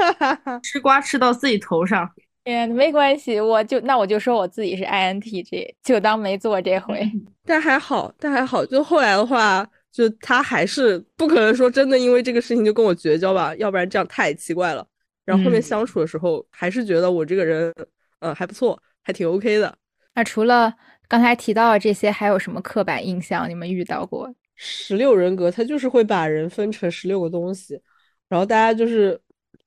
[0.61, 2.09] 吃瓜吃到自己头上。
[2.43, 7.09] 嗯，没关系，我就那我就说我自己是 INTJ，就当没做这回。
[7.45, 14.85] 但还好，但还好，就后来的话，就他还是不可能说真的因为这个事情就跟我绝交吧，要不然这样太奇怪了。
[15.25, 17.73] 然后后面嗯相处的时候，还是觉得我这个人，
[18.19, 19.75] 嗯，还不错，还挺 OK 的。
[20.19, 20.75] 那除了
[21.07, 24.29] 刚才提到的这些，还有什么刻板印象你们遇到过？
[24.57, 27.79] 十六人格，它就是会把人分成十六个东西，
[28.27, 29.17] 然后大家就是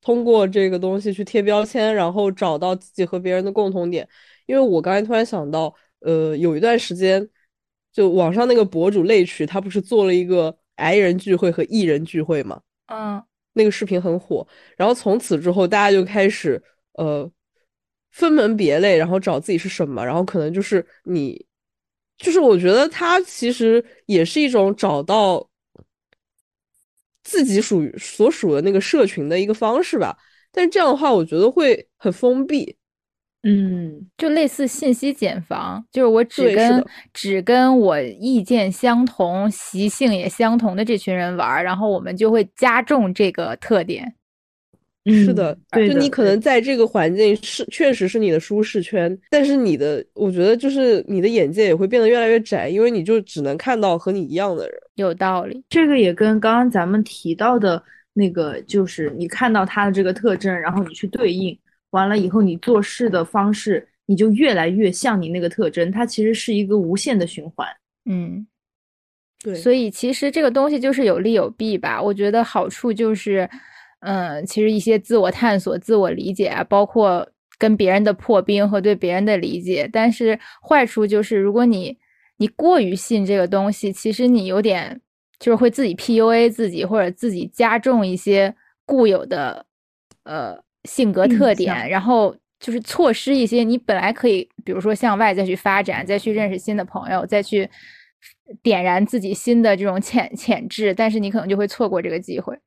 [0.02, 4.06] 通过这个东西去贴标签，然后找到自己和别人的共同点。
[4.44, 7.26] 因为我刚才突然想到，呃，有一段时间，
[7.90, 12.60] 就网上那个博主泪曲，他不是做了一个 I 人聚会和 E 人聚会嘛？
[12.88, 16.62] 嗯那个视频很火，然后从此之后，大家就开始
[16.92, 17.30] 呃
[18.12, 21.44] 分门别类，然后找自己是什么，然后可能就是你，
[22.18, 25.44] 就是我觉得它其实也是一种找到
[27.24, 30.16] 自己属于所属的那个社群的一个方式吧。
[30.52, 32.76] 但是这样的话，我觉得会很封闭。
[33.44, 44.14] 嗯，就类似信息茧房，就是我只跟只跟我意见相同、习性也相同的这群人玩，然后我们就会加重这个特点。
[45.06, 54.78] 是的嗯，对的就你可能在这个环境是确实是你的舒适圈，但是你的，我觉得就是你的眼界也会变得越来越窄，因为你就只能看到和你一样的人。
[54.94, 61.58] 有道理，这个也跟刚刚咱们提到的那个，就是你看到他的这个特征，然后你去对应，
[61.90, 67.66] 完了以后你做事的方式，你就越来越像你那个特征，它其实是一个无限的循环。
[68.04, 68.46] 嗯。
[69.44, 72.00] 对，所以其实这个东西就是有利有弊吧。
[72.00, 73.48] 我觉得好处就是，
[74.04, 79.88] 嗯，其实一些自我探索、自我理解啊，包括跟别人的破冰和对别人的理解。
[79.92, 81.96] 但是坏处就是，如果你
[82.36, 85.00] 你过于信这个东西，其实你有点
[85.38, 88.52] 就是会自己 PUA 自己，或者自己加重一些
[88.84, 89.64] 固有的
[90.24, 97.70] 呃性格特象点，然后就是错失一些你本来可以，比如说向外再去发展，再去认识新的朋友，再去
[98.64, 102.58] 点燃自己新的这种潜潜质，但是你可能就会错过这个机会。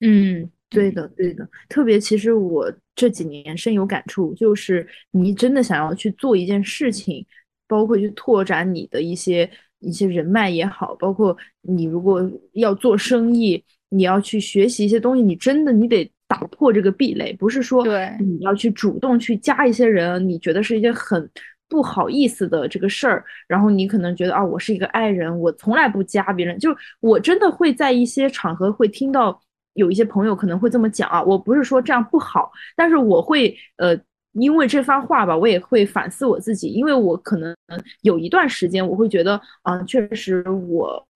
[0.00, 1.48] 嗯，对的，对的。
[1.68, 7.24] 特别其实我这几年深有感触，就是你真的想要去做一件事情，
[7.66, 17.84] 包括去拓展你的一些一些人脉也好，包括你如果要做生意，你要去学习一些东西，你真的你得打破这个壁垒，不是说
[18.18, 21.30] 你要去主动去加一些人，你觉得是一件很
[21.68, 29.40] 不好意思的这个事儿，然后你可能觉得啊，我是一个爱人，我从来不加别人，就我真的会在一些场合会听到
[29.74, 33.96] 有一些朋友可能会这么讲啊，我不是说这样不好，但是我会呃。
[34.34, 37.54] 因为这番话吧，我也会反思我自己，因为我可能
[38.02, 41.06] 有一段时间，我会觉得，啊、确实我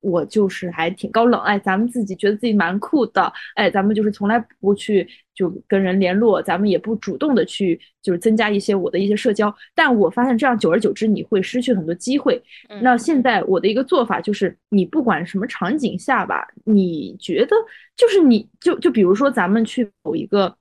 [0.00, 12.42] 我就是还挺高冷，哎，咱们自己觉得自己蛮酷的，哎，咱们就是从来不去就跟人联络，咱们也不主动的去就是增加一些我的一些社交，但我发现这样久而久之你会失去很多机会。
[12.68, 17.54] 嗯那现在我的一个做法就是，你不管什么场景下吧，你觉得
[17.96, 20.56] 就是你就就比如说咱们去某一个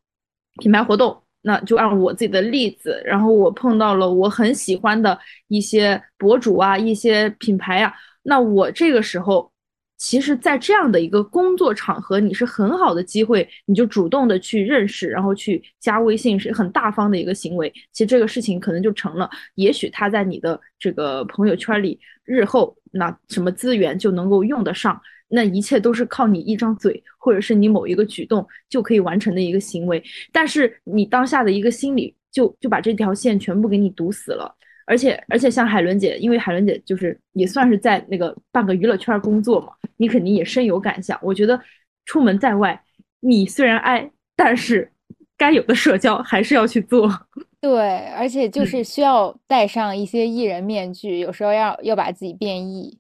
[0.62, 1.22] 品牌活动。
[1.42, 9.52] 那就按我自己的例子，然后我碰到了我很喜欢的一些博主啊，一些品牌啊，那我这个时候，
[9.98, 17.70] 其实，在这样的一个工作场合，你是很好的机会，你就主动的去认识，然后去加微信，是很大方的一个行为。
[17.92, 25.00] 其实这个事情可能就成了，也许他在你的这个朋友圈里，日后那什么资源就能够用得上。
[25.32, 30.02] 那一切都是靠你一张嘴，或者是你某一个举动就可以完成的一个行为，
[30.32, 34.56] 但是你当下的一个心理就就把这条线全部给你堵死了。
[34.90, 41.18] 而且而且像海伦姐，因为海伦姐就是也算是在那个半个娱乐圈工作嘛，你肯定也深有感想。
[41.22, 41.62] 我觉得
[42.06, 42.82] 出门在外，
[43.20, 44.92] 你虽然爱，但是
[45.38, 47.08] 该有的社交还是要去做。
[47.62, 52.98] 对，而且嗯就是需要戴上一些艺人面具，有时候要要把自己变异。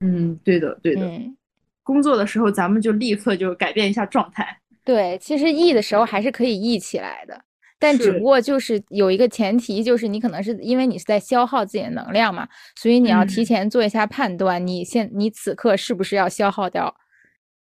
[0.00, 1.06] 嗯，对的，对的。
[1.06, 1.36] 嗯，
[1.82, 4.58] 工作的时候，咱们就立刻就改变一下状态。
[4.84, 7.44] 对，其实 E 的时候还是可以 E 起来的，
[7.82, 16.94] 但只不过就是有一个前提，就是你可能是因为你是在消耗自己的能量嘛，所以你要提嗯前做一下判断，你现你此刻是不是要消耗掉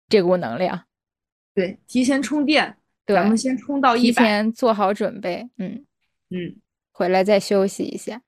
[0.10, 0.84] 这股能量？
[1.56, 4.22] 对，提前充电，对，咱们先充到一百。
[4.24, 5.86] 前做好准备，嗯。
[6.32, 6.58] 嗯
[6.92, 8.22] 回来再休息一下。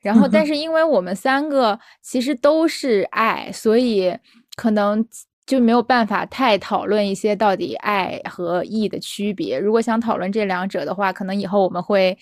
[0.00, 4.18] 然后，但 是因为我们三个其实都是爱，所以
[4.54, 5.02] 可能
[5.46, 9.58] 就没有办法太讨论一些到底爱和义的区别。
[9.58, 12.16] 如果想讨论这两者的话，可能以后我们会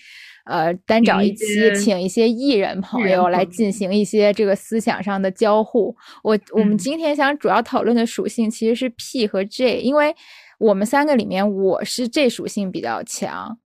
[0.46, 5.94] 呃单找一一期，请一些艺人朋友来进行一些这个思想上的交互。
[6.22, 10.14] 我我们嗯今天想主要讨论的属性其实是 P 和 J，因为
[10.58, 13.58] 我们三个里面我是 J 属性比较强。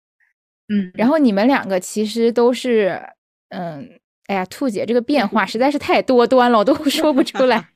[0.69, 3.03] 嗯，然后你们两个其实都是，
[3.51, 3.87] 嗯，
[4.29, 7.69] 哎呀，兔姐这个变 化实在是太多端了，我都 说不出来。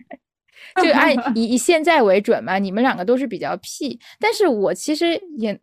[0.83, 5.59] 就按以以现在为准嘛，你们两个都是比较 P，但是我其实也，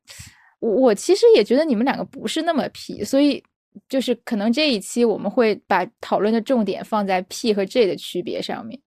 [0.59, 3.43] 我我其实也觉得你们两个不是那么 P，所以
[3.87, 8.79] 就是可能这一期我们会把讨论的重点放在 P 和 J 的区别上面。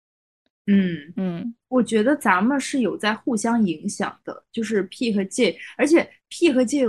[0.66, 1.12] 嗯。
[1.16, 6.86] 嗯我觉得咱们是有在互相影响的，就是 P 和 J，而且 P 和 J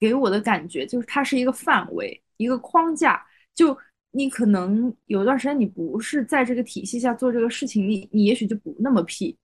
[0.00, 3.24] 给我的感觉就是它是一个范围，一个框架。
[3.54, 3.76] 就
[4.16, 9.36] 你可能有段时间你不是在这个体系下做这个事情，你你也许就不那么 P。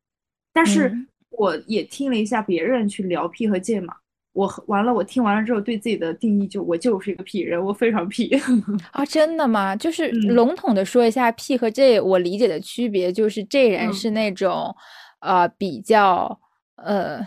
[0.53, 3.95] 但是嗯我也听了一下别人去聊 P 和 J 嘛，
[4.33, 8.31] 我完了我听完了之后对自己的定义就我就是一个 P 人，我非常 P。
[8.93, 9.75] 啊，真的吗？
[9.75, 14.75] 就是嗯笼统的说一下 P 和 J，我理解的区别就是 J 人嗯是那种，
[15.21, 16.41] 呃，比较
[16.77, 17.27] 呃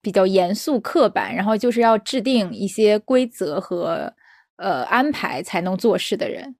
[0.00, 4.12] 比较严肃刻板，然后就是要制定一些规则和
[4.56, 6.54] 呃安排才能做事的人。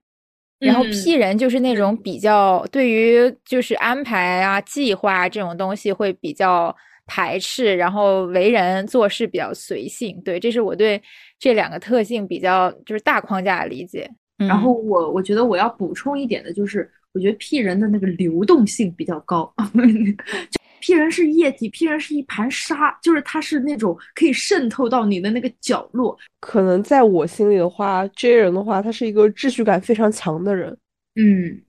[0.59, 10.21] 然后嗯 P 人就是那种比较对于就是安排啊、计划这种东西会比较排斥，然后为人做事比较随性。
[10.21, 11.01] 对，这是我对
[11.39, 14.09] 这两个特性比较就是大框架的理解。
[14.37, 19.53] 然后我我觉得我要补充一点的就是，我觉得 P 人的那个流动性比较高。
[20.81, 26.17] P 人是液体，P 人是一盘沙，就是它是那种可以渗透到你的那个角落。
[26.39, 30.75] 可能在我心里的话，J 人的话，他是一个秩序感非常强的人，
[31.15, 31.61] 嗯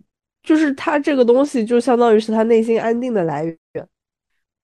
[0.42, 3.58] 就是他这个东西就相当于是他内心安定的来源。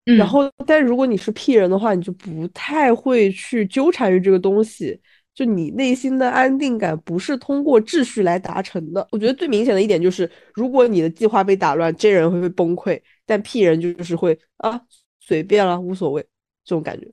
[0.07, 4.99] 嗯，然后，但如果你是 P 人的话，你就不太会去纠缠于这个东西，
[5.35, 9.07] 就你内心的安定感不是通过秩序来达成的。
[9.11, 14.81] 我觉得最明显的一点就是，如果你的计划被打乱，J 人会被崩溃，但 P 人就是会啊
[15.21, 16.23] 随便了，无所谓
[16.65, 17.07] 这种感觉。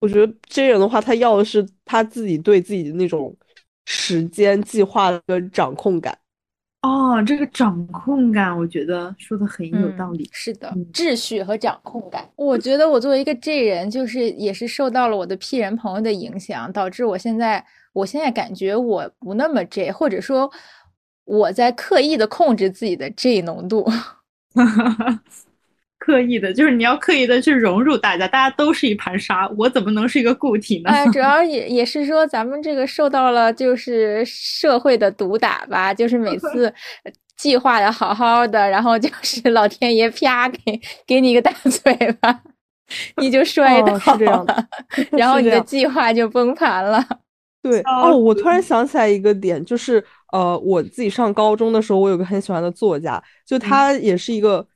[0.00, 3.36] 我觉得 J 人的话，他要的是他自己对自己的那种
[3.86, 6.16] 时间计划的掌控感。
[6.82, 10.28] 哦，这个掌控感，我觉得说的很有道理。
[10.32, 12.26] 是的嗯，秩序和掌控感。
[12.36, 20.50] 我觉得我作为一个 J 人，就是也是受到了我的 P 人朋友的影响，导致我现在，我现在感觉我不那么 J，或者说
[21.24, 23.86] 我在刻意的控制自己的 J 浓度。
[25.98, 30.90] 刻意的，就是你要刻意的去融入大家，大家都是一盘沙，我怎么能是一个固体呢？
[30.90, 36.66] 哎，主要 也也是说咱们这个受到了就是社会的毒打吧，就是每次
[37.04, 42.40] 呃 计划的好好的，然后就是老天爷啪给给你一个大嘴巴，
[43.18, 44.66] 你就摔倒哦是这样的了，
[45.12, 47.06] 然后你的计划就崩盘了。
[47.62, 50.02] 对哦，我突然想起来一个点，就是
[50.32, 54.66] 呃，我自己上高中的时候，我有个很喜欢的作家，就他也是一个，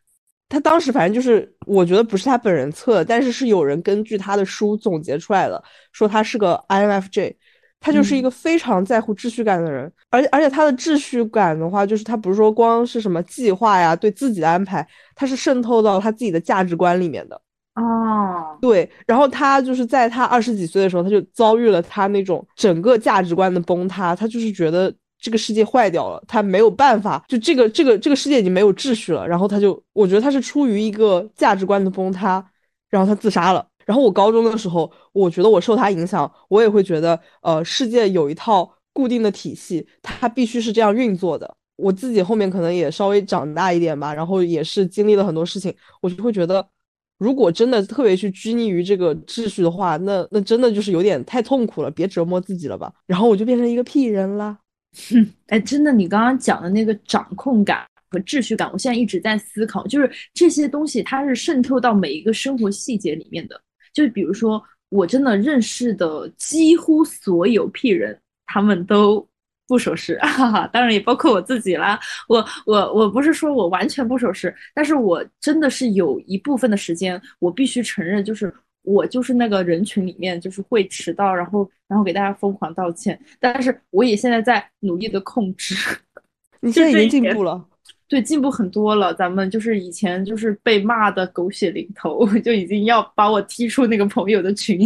[0.48, 7.34] 他当时反正就是我觉得不是他本人测，但是是有人根据他的书总结出来的，说他是个 INFJ，
[7.80, 8.22] 他就是一嗯。
[8.22, 17.40] 个非常在乎秩序感的人，而且而且他的秩序感的话，就是他不是说光是什么计划呀，对自己的安排，他是渗透到他自己的价值观里面的。
[17.74, 24.94] 哦，对，然后他就是在他二十几岁的时候，他就遭遇了他那种整个价值观的崩塌，他就是觉得
[25.24, 32.44] 这个世界坏掉了，他没有办法，就这个这个这个世界已经没有秩序了，然后他就，我觉得他是出于一个价值观的崩塌，
[32.90, 33.66] 然后他自杀了。
[33.86, 41.56] 然后我高中的时候，我觉得我受他影响，我也会觉得，呃，世界有一套固定的体系，它必须是这样运作的。
[41.76, 46.68] 我自己后面可能也稍微长大一点吧，然后也是经历了很多事情，我就会觉得。
[47.16, 52.92] 如果真的特别去拘泥于这个秩序的话，那那真的就是有点太痛苦了，别折磨自己了吧。
[53.06, 54.58] 然后我就变成一个 P 人啦。
[55.48, 63.60] 哎，真的，你刚刚讲的那个掌控感和秩序感，我现在一直在思考，就是这些东西它是渗透到每一个生活细节里面的。
[63.92, 69.26] 就比如说，我真的认识的几乎所有 P 人，他们都
[69.66, 71.98] 不守时， 哈哈，当然也包括我自己啦。
[72.28, 78.52] 我我我不是说我完全不守时，但是我真的是有一部分的时间，我必须承认，就是
[78.84, 83.18] 我就是那个人群里面，就是会迟到，然后然后给大家疯狂道歉。
[83.40, 85.74] 但是我也现在在努力的控制，
[86.60, 87.64] 你现在已经进步了，
[88.06, 89.12] 对，进步很多了。
[89.12, 94.78] 咱们就是以前就是被骂的狗血淋头， 就已经要把我踢出那个朋友的群，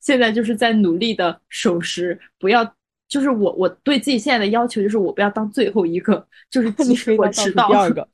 [0.00, 2.72] 现在就是在努力的守时，不要。
[3.08, 8.08] 就是我，我对自己现在的要求就是我不要当最后一个，就是即使我迟到，第二个。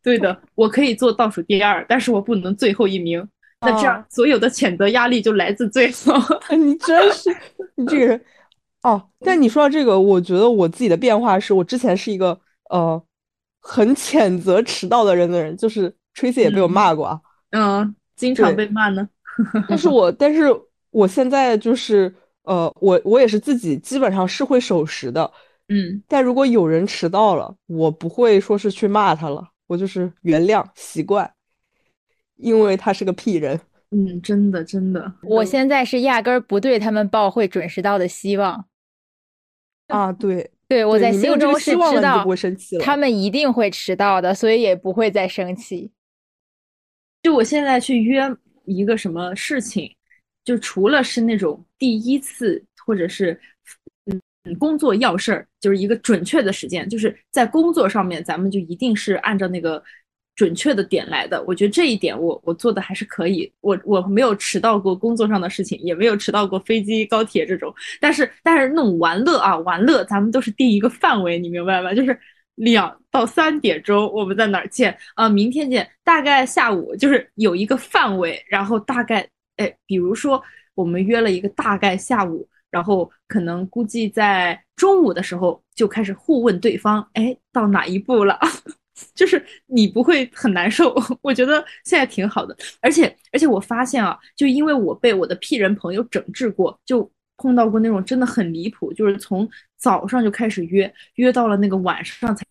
[0.00, 3.28] 对的，我可以做倒数第二，但是我不能最后一名。
[3.60, 6.14] 那这样哦所有的谴责压力就来自最后。
[6.56, 7.34] 你真是
[7.76, 8.24] 你这个人
[8.82, 9.02] 哦。
[9.20, 12.38] 但你说到这个，我觉得我自己的变化是我之前是一个
[12.70, 13.02] 呃
[13.60, 17.20] 很谴责迟到的人的人，就是 Tracy 也被我嗯骂过啊。
[17.50, 19.08] 嗯，经常被骂呢。
[19.68, 20.44] 但是我但是
[20.90, 25.30] 我现在就是呃我我也是自己基本上是会守时的。
[25.68, 31.28] 嗯，但如果有人迟到了，我不会说是去骂他了，我就是原谅习惯，
[32.44, 33.58] 因为他是个屁人。
[33.90, 35.12] 嗯，真的真的。
[35.22, 38.66] 我现在是压根儿不对他们抱会准时到的希望。
[39.88, 42.24] 啊，对，对，我在心中是知道
[42.80, 45.92] 他们一定会迟到的，所以也不会再生气。
[47.22, 48.22] 就我现在去约
[48.64, 49.94] 一个什么事情，
[50.44, 53.38] 就除了是那种第一次或者是
[54.06, 59.82] 嗯工作要事儿，就是一个准确的时间，就是在工作上面，咱们就一定是按照那个
[60.34, 61.42] 准确的点来的。
[61.46, 67.72] 我觉得这一点我我做的还是可以，我我没有迟到过工作上的事情，也没有迟到过飞机、高铁这种。
[68.00, 71.94] 但是但是那种玩乐啊，玩乐咱们都是定一个范围，你明白吗？
[71.94, 72.18] 就是
[72.56, 80.42] 两到三点钟我们在哪儿见啊、明天见，大概下午就是有一个范围，然后大概哎，比如说
[80.74, 82.48] 我们约了一个大概下午。
[82.70, 88.36] 然后可能估计在中午的时候就开始互问对方，哎，到哪一步了？
[89.14, 92.56] 就是你不会很难受， 我觉得现在挺好的。
[92.80, 102.44] 而且而且我发现啊，就因为我被我的 P 人朋友整治过，就碰到过那种真的很离谱，就是从早上就开始约，约到了那个晚上才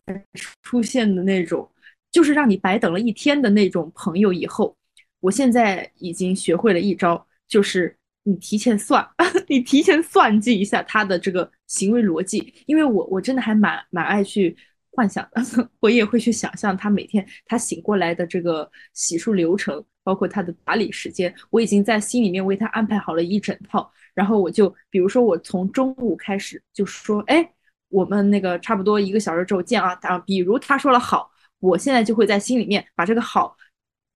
[0.61, 1.69] 出现的那种，
[2.11, 4.33] 就是让你白等了一天的那种朋友。
[4.33, 4.75] 以后，
[5.21, 9.07] 我现在已经学会了一招，就是你提前算，
[9.47, 14.55] 你提前算计一下他的这个行为逻辑，因为我我真的还蛮蛮爱去。
[14.95, 15.41] 幻想的，
[15.81, 23.91] 我也会去想象他每天他醒过来的这个洗漱流程，包括他的打理时间，我已经在心里面为他安排好了一整套。
[24.13, 27.51] 然后我就，比如说我从中午开始就说，哎，
[27.89, 29.97] 我们那个差不多一个小时之后见啊。
[30.03, 33.57] 啊，比如他说了好，我现在就会在心里面把这个好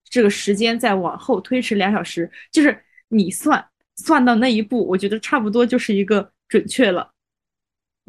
[0.10, 3.66] 这个时间再往后推迟两小时，就是你算
[3.96, 7.12] 算到那一步，我觉得差不多就是一个准确了。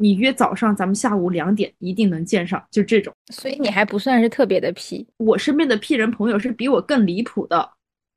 [0.01, 3.13] 你约早上，咱们下午两点一定能见上，就这种。
[3.33, 7.69] 所以你还不算是特别的屁我身边的屁人朋友是比我更离谱的，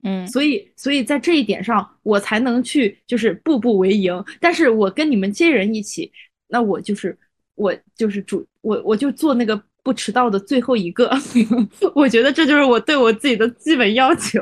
[0.04, 4.24] 嗯，所以所以在这一点上，我才能去就是步步为营。
[4.40, 6.12] 但是我跟你们这些人一起，
[6.46, 7.18] 那我就是
[7.56, 11.10] 我就是主我我就做那个不迟到的最后一个。
[11.96, 14.40] 我觉得这就是我对我自己的基本要求。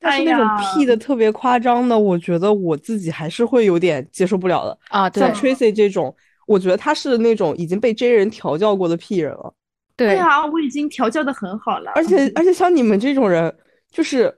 [0.00, 5.08] 但是那种屁的特别夸张的，我觉得我自己还是会有点接受不了的啊。
[5.10, 6.12] 像 Tracy 这种。
[6.50, 9.54] 我觉得他是那种已经被 J 人调教过的 P 人了。
[9.94, 11.92] 对啊，我已经调教的很好了。
[11.94, 13.54] 而且而且像你们这种人，
[13.92, 14.36] 就是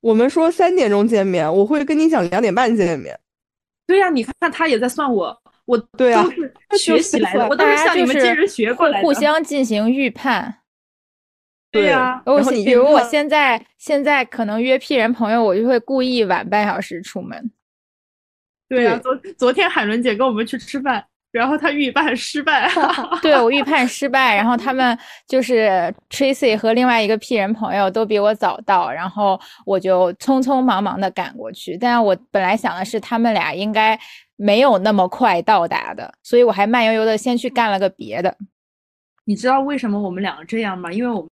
[0.00, 3.18] 我们说三点钟见面，我会跟你讲两点半见面。
[3.84, 6.24] 对呀，你看他也在算我，我对啊，
[6.78, 9.04] 学习来的，我当时向你们 J 人学过来的。
[9.04, 10.58] 互相进行预判。
[11.72, 17.50] 对呀，然后比如我现在现在可能约 P 人朋友，我就会故意晚半小时出门。
[18.68, 21.04] 对呀，昨昨天海伦姐跟我们去吃饭。
[21.32, 22.68] 然后他预判失败，
[23.22, 24.34] 对我预判失败。
[24.34, 31.76] 然后他们就是 Tracy 和另外一个 P 人朋友都比我早到，然后我就匆匆忙忙的赶过去。
[31.76, 33.98] 但是我本来想的是他们俩应该
[34.36, 38.36] 没有那么快到达的，所以我还慢悠悠的先去干了个别的。
[39.24, 40.92] 你知道为什么我们两个这样吗？
[40.92, 41.30] 因为我们。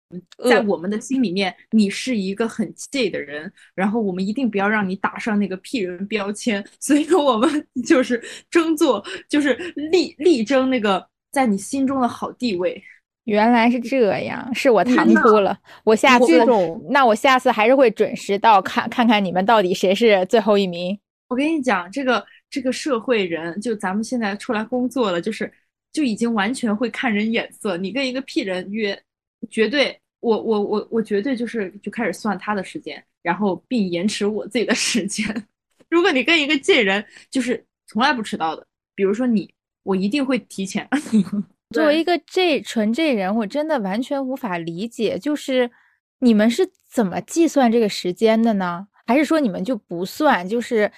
[0.48, 12.82] 在我们的心里面，你是一个很 gay 的人，然后我们一定不要让你打上那个 P 人标签，所以说我们 就是争做，就是力力争那个在你心中的好地位。
[13.24, 15.56] 原来是这样，是我唐突了。
[15.84, 16.44] 我下次
[16.88, 20.98] 那我下次还是会准时到，看看看你们到底谁是最后一名。
[21.28, 25.52] 我跟你讲，这个这个社会人，就咱们现在出来工作了，就是
[25.92, 27.76] 就已经完全会看人眼色。
[27.76, 29.00] 你跟一个 P 人约。
[29.48, 35.46] 绝对，我我我我绝对就是就开始算他的时间，然后并延迟我自己的时间。
[35.88, 40.88] 如果你跟一个贱人就是从来不迟到的，比如说你，我一定会提前。
[41.74, 45.70] 作为一个这纯这人，我真的完全无法理解，就是
[46.18, 48.88] 你们是怎么计算这个时间的呢？
[49.06, 50.48] 还是说你们就不算？
[50.48, 50.90] 就是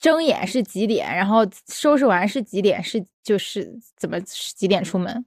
[0.00, 5.24] 睁眼是几点，然后收拾完是几点，是就是怎么几点出门？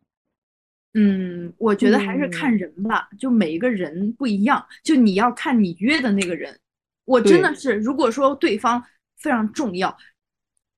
[0.94, 6.58] 嗯，我觉得还是看人吧，就每一个人不一样，就你要看你约的那个人。
[7.06, 8.84] 我真的是，如果说对方
[9.18, 9.96] 非常重要，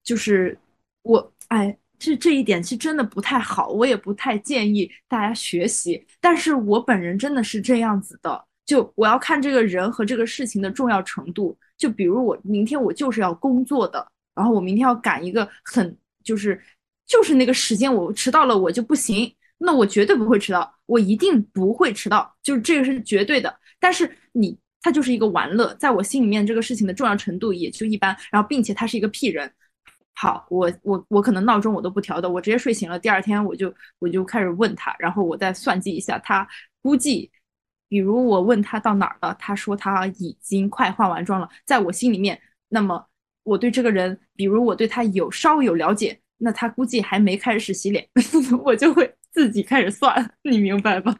[0.03, 0.57] 就是
[1.01, 6.05] 我，哎，这这一点是真的不太好，我也不太建议大家学习。
[6.21, 11.57] 但是我本人真的是这样子的，就我要看这个人和这个事情的重要程度。
[11.75, 16.61] 就比如我明天我就是要工作的，然后我明天要赶一个很就是
[17.05, 19.33] 就是那个时间，我迟到了我就不行。
[19.65, 23.53] 那我绝对不会迟到，我一定不会迟到，就是这个是绝对的。
[23.79, 28.15] 但是你他就是一个玩乐，在我心里面这个事情的重要程度也就一般。
[28.29, 29.49] 然后并且他是一个屁人，
[30.15, 36.45] 好，我我我可能闹钟我都不调的，我直接睡醒了，第二天我就我就开始问他，然后我再算计一下他。
[36.81, 37.31] 估计，
[37.87, 42.37] 比如我问他到哪儿了，他说他已经快化完妆了，在我心里面，
[42.67, 43.07] 那么
[43.43, 48.05] 我对这个人，比如我对他有稍微有了解，那他估计还没开始洗脸，
[48.65, 49.15] 我就会。
[49.33, 51.15] 自己开始算， 你明白吧？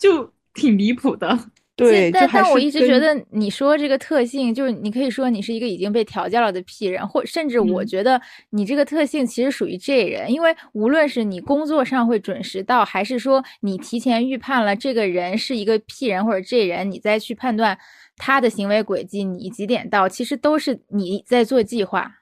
[0.00, 1.38] 就挺离谱的。
[1.76, 8.20] 对，但但我一直觉得你说这个特性，就是你可以说你是一个已经被调教了的 P 人，或甚至我觉得
[8.50, 17.76] 你这个特性其实属于 J 人，因为无论是你工作上会准时到，还是说你提前预判了这个人是一个 P 人或者 J 人，你再去判断
[18.16, 22.20] 他的行为轨迹，你几点到，其实都是你在做计划。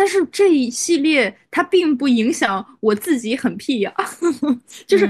[0.00, 3.94] 但是这一系列它并不影响我自己很屁呀，
[4.88, 5.06] 就是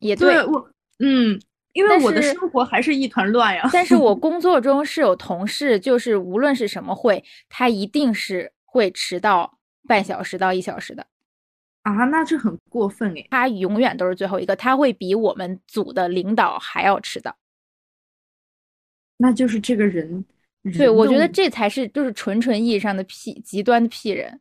[0.00, 1.40] 也对我，嗯，
[1.72, 3.66] 因为我的生活还是一团乱呀。
[3.72, 11.06] 但是我 工作中是有同事，就是无论是什么会，他一定是会迟到半小时到一小时的。
[11.84, 13.26] 啊，那这很过分诶。
[13.30, 17.34] 他永远都是最后一个，他会比我们组的领导还要迟到。
[19.16, 20.26] 那就是这个人，
[20.72, 24.40] 对我觉得这才是就是纯纯意义上的屁，极端的屁人。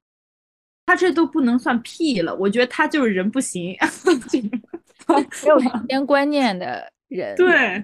[0.86, 3.76] 他这都不能算屁了，我觉得他就是人不行，
[5.08, 7.34] 没有时间观念的人。
[7.36, 7.84] 对，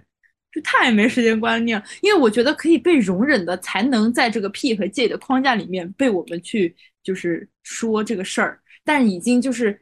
[0.52, 1.82] 就太没时间观念。
[2.02, 8.60] 因为我觉得可以被容忍的，才能在这个屁和 J 的框架里面被我们去就是说这个事儿。
[8.84, 9.80] 但已经就是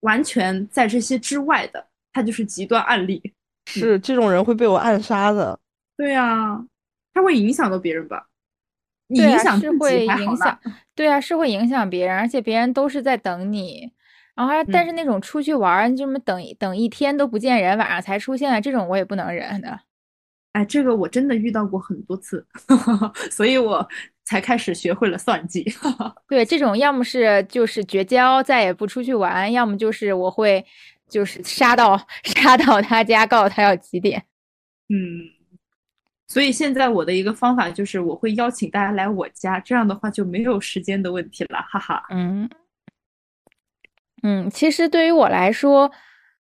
[0.00, 3.32] 完全在这些之外的，他就是极端案例。
[3.70, 5.58] 是这种人会被我暗杀的。
[5.96, 6.62] 对呀，
[7.18, 8.28] 他会影响到别人吧？
[9.08, 10.60] 你影响是会影响，
[10.94, 13.90] 对啊，是会影响别人，而且别人都是在等你。
[14.36, 19.80] 然后，但是那种出去玩，这么等等一天都不见人，晚上才出现，这种我也不能忍的。
[20.52, 22.46] 哎，这个我真的遇到过很多次，
[23.32, 23.88] 所以我
[24.24, 25.64] 才开始学会了算计。
[26.28, 30.64] 对，这种要么是就是绝交，再也不出去玩，要么就是我会
[31.08, 34.22] 就是杀到 杀到他家，告诉他要几点。
[34.88, 35.37] 嗯。
[36.28, 42.04] 所以现在我的一个方法就是，我会邀请大家来我家，这样的话就没有时间的问题了，哈哈。
[42.10, 42.48] 嗯
[44.22, 45.90] 嗯，其实对于我来说，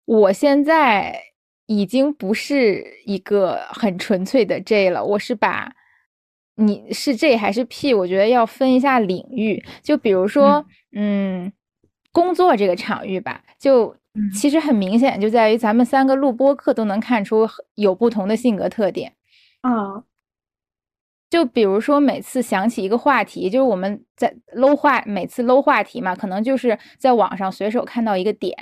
[0.05, 1.19] 我现在
[1.65, 5.73] 已经不是一个很纯粹的 J 了，我是把
[6.55, 9.61] 你是 J 还是 P，我觉得要分一下领域。
[9.81, 10.65] 就比如说，
[10.95, 11.51] 嗯，
[12.11, 13.97] 工作这个场域吧，就
[14.34, 19.11] 其实很明显，就在于咱们三个录播课都能看出有不同的性格特点。
[19.64, 20.03] 嗯，
[21.30, 28.55] 就比如说每次想起一个话题，就是我们在搂话，每次搂话题嘛，可能就是在网上随手看到一个点，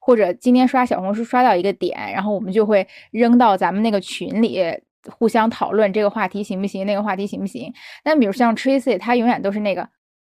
[0.00, 4.62] 或者今天刷小红书刷到一个点，然后我们就会扔到咱们那个群里，
[5.10, 7.74] 互相讨论这个话题行不行，那个话题行不行。
[8.02, 9.88] 但比如像 Tracy，他永远都是那个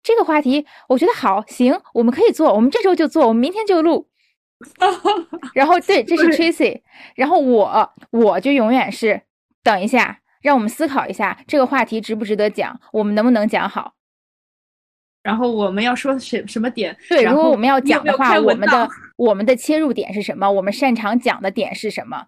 [0.02, 4.08] 这个话题，我觉得好行，我们可以做，我们这周就做，我们明天就录。
[5.54, 6.80] 然后对，这是 Tracy，
[7.16, 9.20] 然后我我就永远是。
[9.64, 13.94] 等一下，让我们思考一下这个话题值不值得讲，我们能不能讲好？
[15.22, 16.94] 然后我们要说什什么点？
[17.08, 20.50] 对，如果我们要讲的话，我们的我们的切入点是什么？
[20.50, 22.26] 我们擅长讲的点是什么？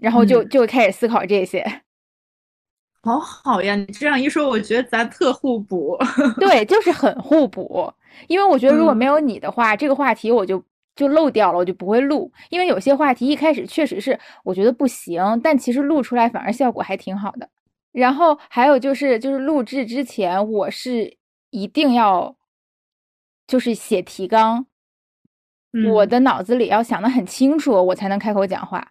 [0.00, 1.82] 然后就就开始思考这些。
[3.02, 5.96] 好好呀，你这样一说，我觉得咱特互补。
[6.40, 7.94] 对，就是很互补。
[8.26, 10.60] 因为我觉得如果没有你的话，这个话题我就。
[10.98, 17.48] 就漏掉了，我就不会录，因为有些话题一开始确实是我觉得不行，但其实录出来反而效果还挺好的。
[17.92, 21.16] 然后还有就是，就是录制之前我是
[21.50, 22.36] 一定要
[23.46, 24.66] 就是写提纲，
[25.88, 28.90] 我的脑子里要想的很清楚，我才能开口讲话。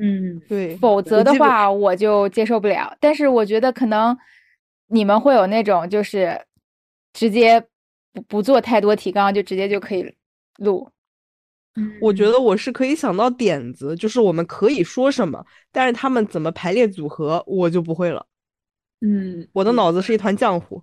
[0.00, 2.96] 嗯，对，否则的话我就接受不了。
[2.98, 4.16] 但是我觉得可能
[4.86, 6.40] 你们会有那种就是
[7.12, 7.62] 直接
[8.14, 10.14] 不不做太多提纲就直接就可以
[10.56, 10.90] 录。
[12.00, 18.24] 我觉得我是可以想到点子，就是我们可以说什么，但是他们怎么排列组合，我就不会了。
[19.00, 20.82] 嗯，我的脑子是一团浆糊。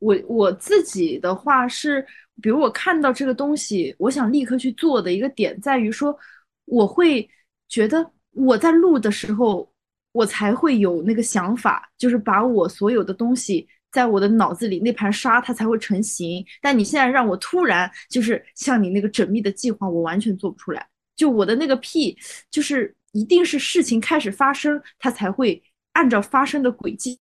[0.00, 2.04] 我我自己的话是，
[2.42, 6.16] 比如我看到这个东西，我想立刻去做的一个点在于说，
[6.64, 7.28] 我会
[7.68, 9.72] 觉得我在录的时候，
[10.10, 13.68] 我才会有那个想法，就是把我所有的东西。
[13.92, 20.84] 在我的脑子里那盘沙它才会成型，但你现在让我突然就是像你那个缜密的计划，我完全做不出来。
[21.14, 22.16] 就我的那个屁，
[22.50, 25.62] 就是一定是事情开始发生，它才会
[25.92, 27.18] 按照发生的轨迹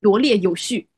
[0.00, 0.88] 罗列有序。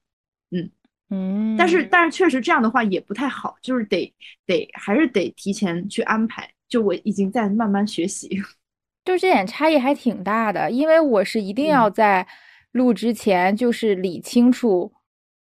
[0.50, 0.70] 嗯
[1.10, 4.10] 嗯，但是但是确实这样的话也不太好，就是得
[4.46, 6.50] 得还是得提前去安排。
[6.66, 8.28] 就我已经在慢慢学习，
[9.04, 12.26] 就这点差异还挺大的，因为我是一定要在。
[12.74, 14.92] 录之前就是理清楚，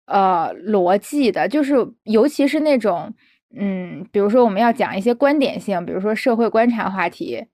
[0.05, 3.13] 呃，逻辑的，就是尤其是那种，
[3.53, 7.45] 嗯，比如说我们要讲一些观点性，比如说社会观察话题，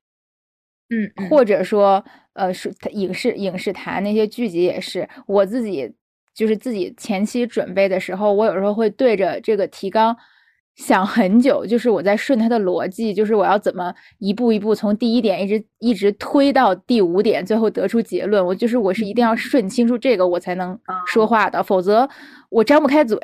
[0.89, 5.91] 嗯，或者说，呃，是影视影视谈那些剧集也是，我自己
[6.33, 10.15] 就是自己前期准备的时候，我有时候会对着这个提纲。
[10.75, 18.45] 想很久，就是我在顺他的逻辑，就是我要怎么一步一步从第一点一直一直推到第五点，最后得出结论。
[18.45, 22.07] 我就是我是一定要顺清楚这个，我才能说话的，否则
[22.49, 23.17] 我张不开嘴。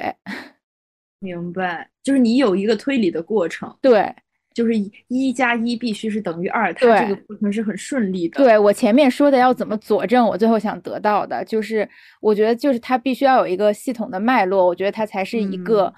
[1.20, 3.76] 明白，就是你有一个推理的过程。
[3.82, 4.16] 对，
[4.54, 4.72] 就是
[5.10, 8.42] 一加一必须是等于二，它这个过程是很顺利的。
[8.42, 11.88] 对我前面说的要怎么佐证，我最后想得到的就是，
[12.22, 15.94] 我觉得就是它必须要有一个系统的脉络，我觉得它才是一个。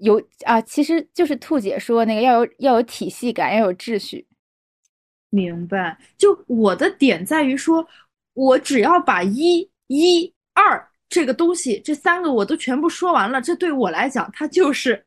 [0.00, 4.26] 有啊，其实就是兔姐说那个要有要有体系感，要有秩序。
[5.30, 5.98] 明白。
[6.18, 7.86] 就我的点在于说，
[8.34, 15.04] 我只要把一、一、二这个东西，这三个我都全部说完了，这对我来讲，它就是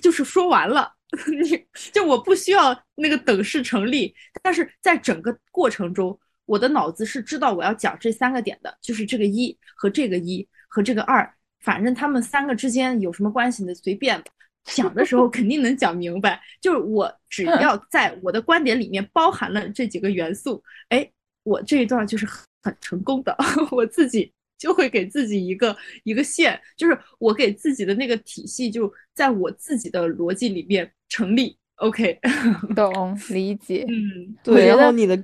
[0.00, 0.94] 就是说完了。
[1.30, 11.32] 你就我不需要那个等式成立，但是在整个过程中，我的脑子是知道我要讲这三个点的，就是这个一和这个一和这个二，
[11.66, 13.74] 反正他们三个之间有什么关系呢？
[13.74, 14.22] 随便
[14.64, 16.40] 讲的时候肯定能讲明白。
[16.60, 21.10] 就是我只 要在我的观点里面包含了这几个元素，哎，
[21.42, 22.24] 我这一段就是
[22.62, 23.36] 很成功的，
[23.72, 24.32] 我自己。
[24.58, 31.54] 就会给自己一个一个线，就是我给自己的那个体系，就在我自己的逻辑里面成立。
[31.74, 32.18] OK，
[32.74, 33.84] 懂理解。
[33.86, 34.66] 嗯，对。
[34.66, 35.22] 然后你的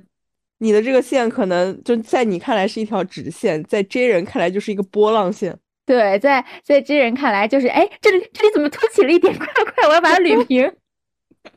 [0.59, 5.57] 你的这个线可能就在你看来是一条直线，在 J 人看来就是一个波浪线。
[5.85, 9.37] 对，在在真人看来就是，哎，这里这里怎么凸起了一点？
[9.37, 10.71] 快快，我要把它捋平。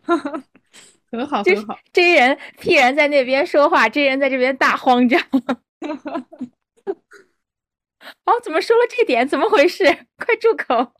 [1.12, 1.78] 很好，很好。
[1.92, 5.20] 真人 P 人在那边说话真人在这边大慌张。
[8.24, 9.26] 哦，怎么说了这点？
[9.26, 9.84] 怎么回事？
[10.16, 10.92] 快住口！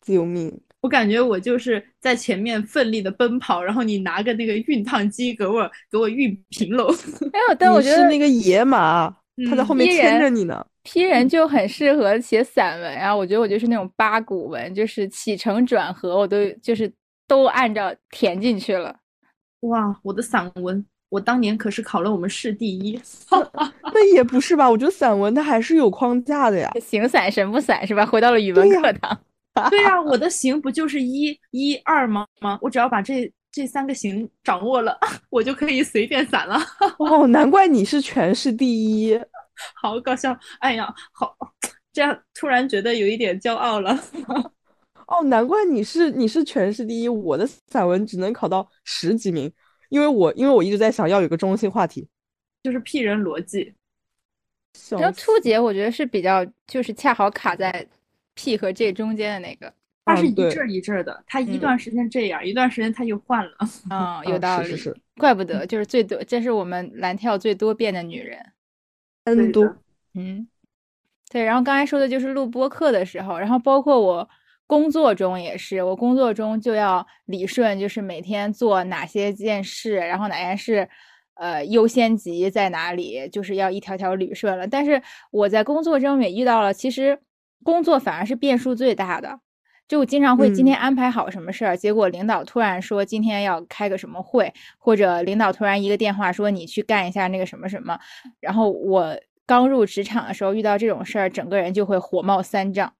[0.00, 0.60] 救命！
[0.80, 6.90] 我感觉我就是在前面奋力的奔跑，然后你拿个那个熨烫机给我给我熨平喽。
[7.32, 9.14] 哎呦，但我觉得是那个野马，
[9.50, 10.66] 他在后面牵着你呢。
[10.86, 16.90] 批人就很适合写散文啊，我觉得我就是那种八股文，就是起承转合，我都就是
[17.26, 18.94] 都按照填进去了。
[19.60, 20.86] 哇，我的散文。
[21.08, 23.00] 我当年可是考了我们市第一，
[23.94, 24.68] 那也不是吧？
[24.68, 28.04] 我觉得散文它还是有框架的呀，形散神不散是吧？
[28.04, 29.16] 回到了语文课堂。
[29.70, 32.26] 对呀，我的形不就是一一二吗？
[32.40, 32.58] 吗？
[32.60, 34.98] 我只要把这这三个形掌握了，
[35.30, 36.60] 我就可以随便散了。
[36.98, 38.66] 哦，难怪你是全市第
[39.00, 39.18] 一，
[39.74, 40.38] 好搞笑！
[40.60, 41.36] 哎呀，好，
[41.92, 43.98] 这样突然觉得有一点骄傲了。
[45.08, 49.52] 哦，难怪你是你是全市第一，我的散文只能考到十几名。
[49.88, 52.08] 因为我因为我一直在想要有个中心话题，
[52.60, 53.72] 就是屁人逻辑。
[54.90, 57.86] 然后初结我觉得是比较就是恰好卡在
[58.34, 59.72] P 和 J 中间的那个，
[60.04, 63.52] 它是一阵一阵的，它一段时间这样，一段时间它又换了。
[63.88, 68.44] 嗯， 有道理，是是，怪不得就是最多，这是我们蓝跳最多变的女人。
[69.26, 69.76] N 多，
[70.14, 70.48] 嗯，
[71.30, 71.44] 对。
[71.44, 74.28] 然后刚才说的就是录播课的时候，然后包括我。
[74.68, 80.88] 工作中也是，我工作中就要理顺，就是每天做哪些件事，然后哪件事，
[81.34, 84.66] 呃，优先级在哪里，就是要一条条捋顺了。
[84.66, 85.00] 但是
[85.30, 87.16] 我在工作中也遇到了，其实
[87.62, 89.38] 工作反而是变数最大的，
[89.88, 97.98] 就我经常会今天安排好什么事儿，结果领导突然说今天要开个什么会，或者领导突然一个电话说你去干一下那个什么什么，
[98.40, 99.16] 然后我
[99.46, 102.92] 刚入职场的时候遇到这种事儿，整个人就会火冒三丈，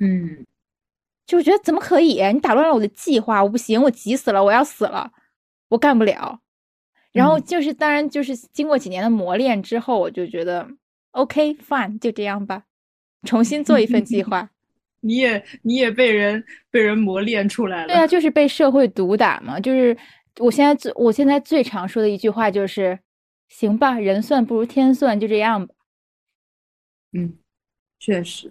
[0.00, 0.44] 嗯。
[1.24, 2.20] 就觉得怎么可以？
[2.32, 5.12] 你打乱了我的计划，我不行，我急死了，我要死了，
[5.68, 6.40] 我干不了。
[7.12, 10.68] 然后就是，当然就是经过几年的磨练之后，我就觉得
[11.12, 12.64] OK fine，就这样吧，
[13.22, 14.50] 重新做一份计划。
[15.02, 17.88] 你也你也被人被人磨练出来了。
[17.88, 19.60] 对啊，就是被社会毒打嘛。
[19.60, 19.96] 就是
[20.38, 22.98] 我现在最我现在最常说的一句话就是，
[23.48, 25.74] 行吧，人算不如天算，就这样吧。
[27.12, 27.36] 嗯，
[27.98, 28.50] 确实。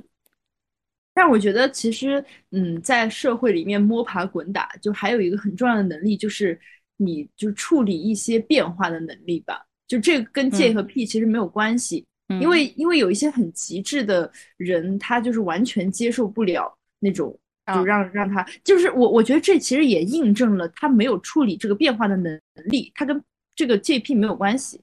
[1.13, 6.57] 但我觉得，其实，嗯，在社会里面摸爬滚打，就还有一个很重要的能力，就是
[6.97, 9.65] 你就处理一些变化的能力吧。
[9.87, 12.05] 就这个跟 J 和 P 其实没有关系，
[12.39, 17.37] 因为因为有一些很极致的人，他就是完全接受不了那种，
[17.73, 23.21] 就让让他就是我我觉得这其实也印证了他没有处理这个变化的能力，他跟
[23.55, 24.81] 这个 J P 没有关系。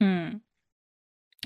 [0.00, 0.40] 嗯，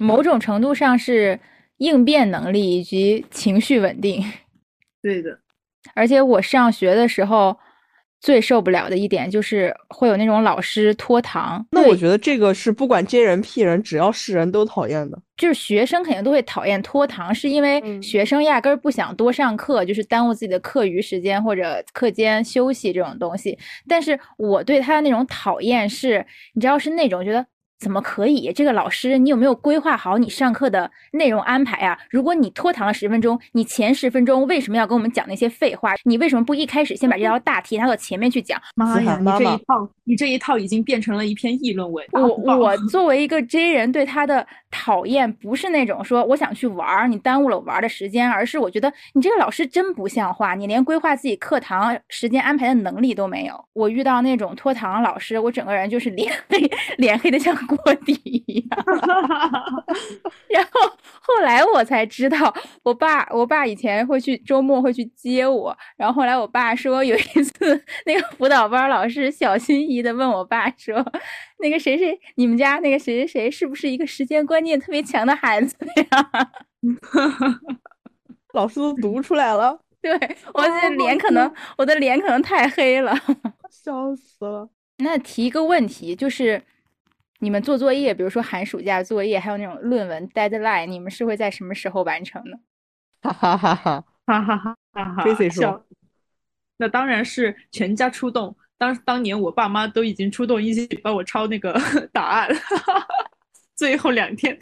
[0.00, 1.40] 某种程度上是。
[1.78, 4.22] 应变能力以及情绪稳定，
[5.02, 5.40] 对的。
[5.96, 7.58] 而且我上学的时候
[8.22, 11.66] 最受不了的一点就是会有那种老师拖堂。
[11.72, 15.18] 那我觉得这个是不管接人、屁人，只要是人都讨厌的。
[15.36, 23.58] 就是学生肯定都会讨厌拖堂，是因为学生压根儿不想多上课，就是耽误自己的课余时间或者课间休息这种东西。
[23.88, 27.44] 但是我对他的那种讨厌是，你知道是那种觉得。
[27.82, 28.52] 怎么可以？
[28.52, 31.98] 这个老师，你有没有规划好你上课的内容安排啊？
[32.08, 35.94] 如果你拖堂了十分钟，你前十分钟为什么要跟我们讲那些废话？
[36.04, 38.60] 你为什么不一开始先把这道大题拿到前面去讲？
[38.76, 42.06] 妈呀，你这一套，你这一套已经变成了一篇议论文。
[42.12, 53.64] 我我作为一个 J 人，对他的讨厌不是那种说我想去玩，你耽误了我玩的时间，而是我觉得你这个老师真不像话，你连规划自己课堂时间安排的能力都没有。
[53.72, 57.56] 我遇到那种拖堂老师，我整个人就是脸 黑脸黑的像。
[57.76, 58.84] 锅底一样。
[60.48, 60.80] 然后
[61.20, 70.96] 后来我才知道，我爸我爸以前会去周末会去接我，然后后来我爸说有一次那个辅导班老师小心翼翼的问我爸说，
[71.60, 75.76] 那个谁谁你们家那个谁谁谁是不是一个时间观念特别强的孩子
[76.10, 76.30] 呀？
[78.52, 80.12] 老师都读出来了，对
[80.52, 83.16] 我的脸可能我的脸可能太黑了，
[83.70, 84.68] 笑死了。
[84.98, 86.62] 那提一个问题，就是
[87.42, 92.56] 你们做作业，比如说寒暑假作业，还有那种论文 deadline，你们是会在什么时候完成呢？
[93.20, 95.84] 哈哈哈哈哈哈哈哈哈！Tracy 说笑
[96.76, 98.56] 那当然是全家出动。
[98.78, 101.76] 当当年我爸妈都已经出动，一起帮我抄那个
[102.12, 102.48] 答案，
[103.74, 104.56] 最后两天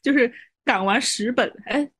[0.00, 0.32] 就是
[0.64, 1.90] 赶完十本，哎，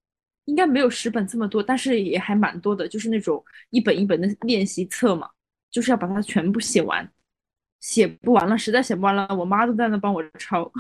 [0.45, 5.29] 应该没有十本这么多，但是也还蛮多的，就是那种一本一本的练习册嘛，
[5.73, 7.11] 就是要把它全部写完。
[7.85, 10.73] 写不完了，实在写不完了，我妈都在那帮我抄，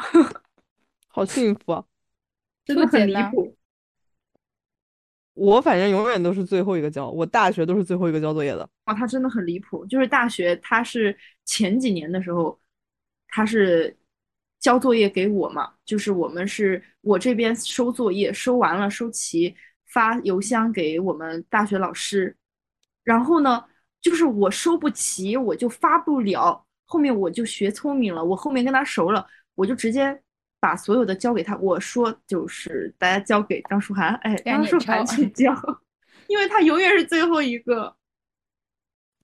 [1.07, 1.85] 好幸福啊！
[2.65, 3.55] 真的很离谱。
[5.35, 8.67] 我反正永远都是最后一个交，我大学都是最后一个交作业的。
[8.87, 9.85] 哇，他真的很离谱。
[9.85, 12.59] 就是大学，他是前几年的时候，
[13.29, 13.95] 他是
[14.59, 19.55] 交作业给我嘛，就是我们是我这边收作业，收完了收齐，
[19.89, 22.35] 发邮箱给我们大学老师。
[23.03, 23.63] 然后呢，
[24.01, 26.64] 就是我收不齐，我就发不了。
[26.85, 30.20] 后面我就学聪明了，我后面跟他熟了，我就直接
[30.61, 31.57] 把所有的交给他。
[31.59, 35.53] 我说就是大家交给张书涵，哎，张书涵去交，
[36.28, 37.95] 因为他永远是最后一个。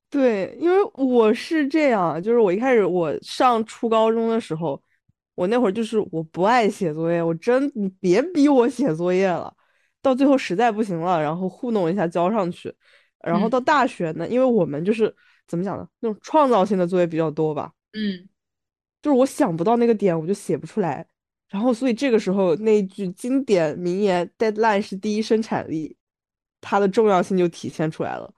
[0.09, 4.83] 对，因为我是这样，就是我一开始我上初高中的时候，
[5.37, 9.55] 我那会儿就是我不爱写作业，我真你别逼我写作业了，
[10.03, 12.75] 到最后实在不行了，然后糊弄一下交上去。
[13.23, 15.15] 然后嗯到大学呢，因为我们就是
[15.51, 18.29] 怎么讲呢，那种创造性的作业比较多吧，嗯，
[19.03, 21.05] 就是我想不到那个点，我就写不出来。
[21.49, 25.97] 然后所以这个时候那一句经典名言 “deadline 是第一生产力”，
[26.63, 28.33] 它的重要性就体现出来了。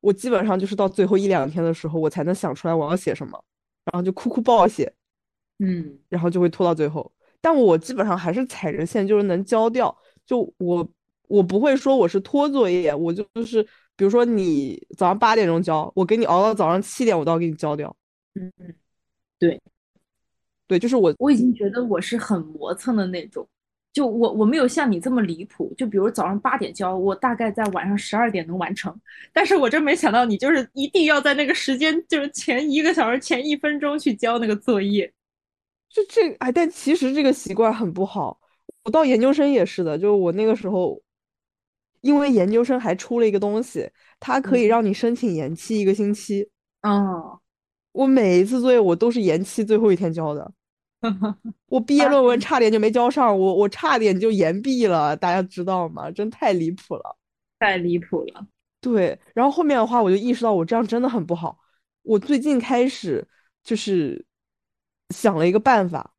[0.00, 3.40] 我基本上就是到最后一两天的时候，我才能想出来我要写什么，
[3.84, 4.92] 然后就哭哭爆写，
[5.60, 7.12] 嗯，然后就会拖到最后。
[7.40, 9.96] 但我基本上还是踩着线，就是能交掉。
[10.26, 10.88] 就我
[11.28, 13.64] 我不会说我是拖作业，我就就是
[13.98, 17.94] 比如说你早上八点钟交，我给你熬到早上七点，我都要给你交掉。
[18.34, 18.74] 嗯嗯，
[20.68, 23.44] 对，就是我我已经觉得我是很磨蹭的那种，
[23.92, 28.94] 就我我没有像你这么离谱，就比如早上八点交，我大概在晚上十二点能完成，
[29.32, 35.12] 但是我真没想到你就是一定要在那个时间，就是前一个小时前一分钟去交那个作业。
[35.90, 38.38] 就这哎，但其实这个习惯很不好。
[38.84, 41.00] 我到研究生也是的，就是我那个时候，
[42.00, 43.90] 因为研究生还出了一个东西，
[44.20, 46.48] 它可以嗯让你申请延期一个星期。
[46.82, 47.40] 哦，
[47.92, 50.52] 我每一次作业我都是延期最后一天交的。
[51.66, 56.10] 我毕业论文差点就没交上，我我差点就延毕了，大家知道吗？
[56.10, 57.16] 真太离谱了。
[57.58, 58.46] 太离谱了。
[58.80, 61.58] 对，然后后面的话我就意识到我这样真的很不好。
[62.02, 63.26] 我最近开始
[63.62, 64.24] 就是
[65.10, 66.14] 想了一个办法，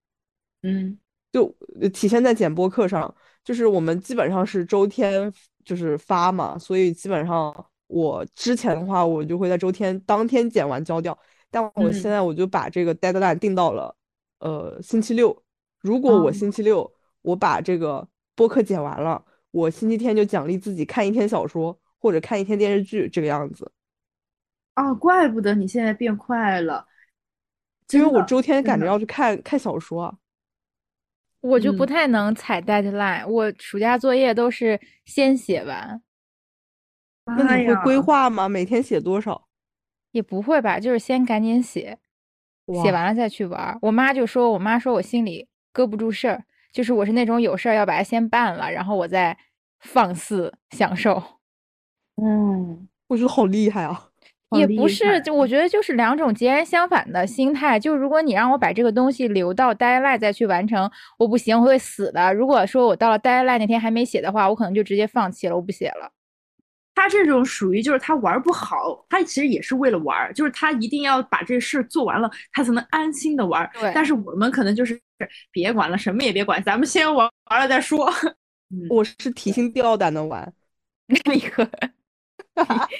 [0.61, 0.99] 嗯
[1.31, 3.13] 就呃体现在简播课上，
[3.43, 5.31] 就是我们基本上是周天
[5.69, 7.53] 就是发嘛，所以基本上
[7.85, 11.15] 我之前的话，我就会在周天当天剪完交掉，
[11.51, 13.95] 但我现嗯在我就把这个 deadline 定到了
[14.39, 15.43] 呃星期六。
[15.79, 16.91] 如果我哦星期六
[17.21, 23.71] 我把这个播客剪完了，我星期天就奖励自己看一天小说或者看一天电视剧，这个样子。
[24.73, 26.87] 啊，怪不得你现在变快了，
[27.91, 30.15] 因为我周天赶着要去看看小说啊。
[31.41, 36.01] 我就不嗯太能踩 deadline，我暑假作业都是先写完，
[37.25, 38.49] 那你会规划吗？
[38.49, 39.47] 每天写多少？
[40.11, 41.99] 也不会吧，就是先赶紧写，
[42.83, 43.77] 写完了再去玩。
[43.83, 49.37] 我妈就说，我妈说我心里搁不住事儿，就是我是那种有事儿要把它先办了，然后我再
[49.79, 51.21] 放肆享受。
[52.15, 54.08] 嗯，我觉得好厉害啊！
[54.57, 57.79] 也不是，就我觉得就是两种截然相反的心态。
[57.79, 62.33] 就如果你让我把这个东西留到 deadline 再去完成，我不行，我会死的。
[62.33, 66.11] 如果说我到了 deadline 那天还没写的话，我可能就直接放弃了，我不写了。
[66.95, 73.71] 他这种属于就是他玩儿不好，他其实也是为了玩儿，就是他一定要把这事儿做完了，他才能安心的玩儿。
[73.79, 74.99] 对但是我们可能就是
[75.51, 78.11] 别管了，什么也别管，咱们先玩玩了再说。
[78.71, 80.51] 嗯，我是提心吊胆的玩，
[81.23, 81.69] 那个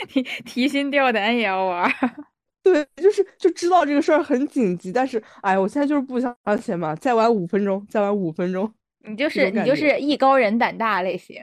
[0.08, 1.92] 提 提提心吊胆也要玩。
[2.62, 8.72] 对，就是就知道这个事儿很紧急，但是哎，我现在就是不想写嘛，再玩五分钟，再玩五分钟。
[9.06, 11.42] 你就是你就是艺高人胆大类型。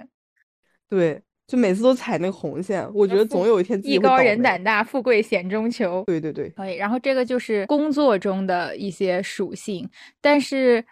[0.88, 2.86] 对，就每次都踩那个红线。
[2.92, 6.04] 我觉得总有一天自己艺高人胆大，富贵险中求。
[6.06, 9.88] 对对对，可以，然后这个就是工作中的一些属性，
[10.20, 10.84] 但是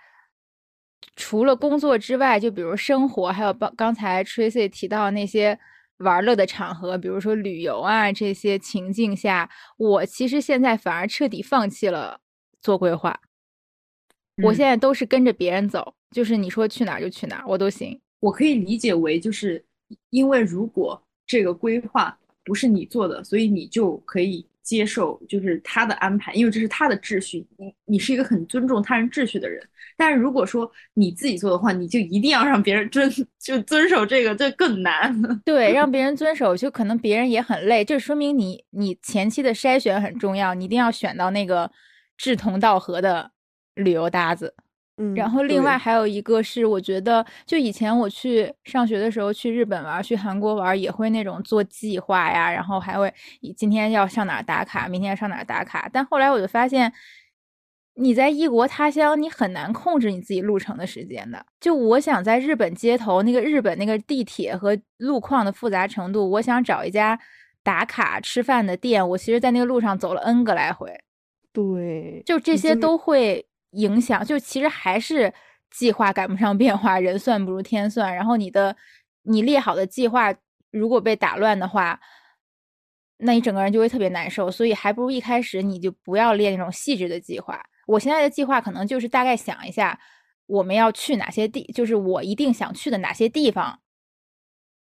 [1.16, 5.56] 除了工作之外，就比如生活，还有刚刚才 Tracy 提到那些
[5.98, 12.20] 玩乐的场合，比如说旅游啊这些情境下，我其实现在反而彻底放弃了
[12.60, 13.20] 做规划，
[14.42, 18.00] 我嗯现在都是跟着别人走，就是你说去哪儿就去哪儿，我都行。
[18.20, 19.64] 我可以理解为，就是
[20.10, 29.62] 因为如果这个规划不是你做的，所以你就可以接受就是他的安排，因为这是他的秩序，你你是一个很尊重他人秩序的人。
[29.96, 35.14] 但是如果说你自己做的话，你就一定要让别人遵 就遵守这个，这更难。
[35.44, 41.70] 对，让别人遵守，就可能别人也很累，这说明你你前期的筛选很重要，你一定要选到那个
[42.16, 43.30] 志同道合的
[43.74, 44.54] 旅游搭子。
[44.96, 53.12] 嗯，然后另外还有一个是，我觉得就以前我去上学的时候去日本玩，去韩国玩，也会那种做计划呀，然后还会
[53.56, 55.90] 今天要上哪儿打卡，明天要上哪儿打卡。
[55.92, 56.92] 但后来我就发现，
[57.96, 61.46] 你在异国他乡，你很难控制你自己路程的时间的。
[61.60, 67.18] 就我想在日本街头那个日本那个地铁和路况的复杂程度，我想找一家
[67.62, 70.92] 打卡吃饭的店，我其实在那个路上走了 N 个来回。
[71.52, 75.32] 对，就这些都会影响，就其实还是
[75.70, 78.12] 计划赶不上变化，人算不如天算。
[78.12, 78.76] 然后你的
[79.22, 80.34] 你列好的计划
[80.72, 82.00] 如果被打乱的话，
[83.18, 84.50] 那你整个人就会特别难受。
[84.50, 87.64] 所以还不如一开始你就不要列那种细致的计划。
[87.86, 89.98] 我现在的计划可能就是大概想一下
[90.46, 93.80] 我们要去哪些地，就是我一定想去的哪些地方，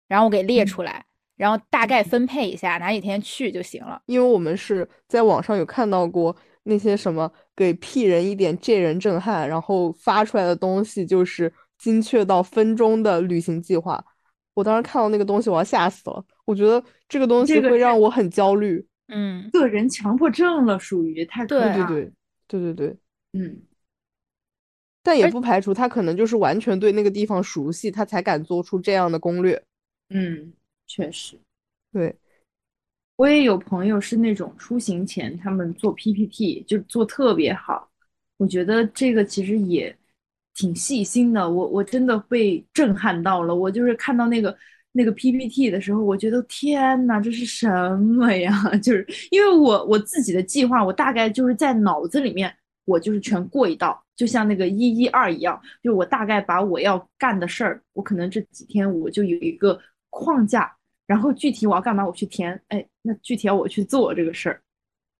[0.07, 4.01] 然后我给列嗯出来，然后大概分配一下哪几天去就行了。
[4.05, 14.03] 因为我们是在网上有看到过那些什么给 P 人一点 J 人震撼，然后发出来的东西就是精确到分钟的旅行计划。
[14.53, 16.23] 我当时看到那个东西，我要吓死了。
[16.45, 18.85] 我觉得这个东西会让我很焦虑。
[19.07, 22.13] 嗯，个人强迫症了，属于太可对怕对对
[22.47, 22.97] 对对对，
[23.33, 23.61] 嗯，
[25.01, 29.61] 但也不排除他可能就是完全对那个地方熟悉，他才敢做出这样的攻略。
[30.09, 30.53] 嗯，
[30.85, 31.39] 确实。
[31.91, 32.15] 对，
[33.15, 37.89] 我也有朋友是那种出行前他们做 PPT 就做特别好，
[38.37, 39.95] 我觉得这个其实也
[40.53, 43.55] 挺细心的，我我真的被震撼到了。
[43.55, 44.55] 我就是看到那个
[44.95, 47.67] 那个 PPT 的时候，我觉得天呐，这是什
[47.97, 48.53] 么呀？
[48.77, 59.79] 就是因为我我自己的计划，我大概就是在脑子里面，我就是全过一道，就像那个一一二一样，就我大概把我要干的事儿，我可能这几天我就有一个
[60.09, 60.73] 框架。
[61.05, 64.61] 然后具体我要干嘛，我去填，哎，那具体要我去做这个事儿，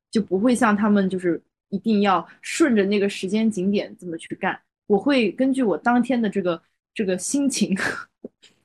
[0.09, 4.57] 就不会像他们就是一定要顺着那个时间景点这么去干。
[4.87, 6.59] 我会根据我当天的这个
[6.93, 7.75] 这个心情，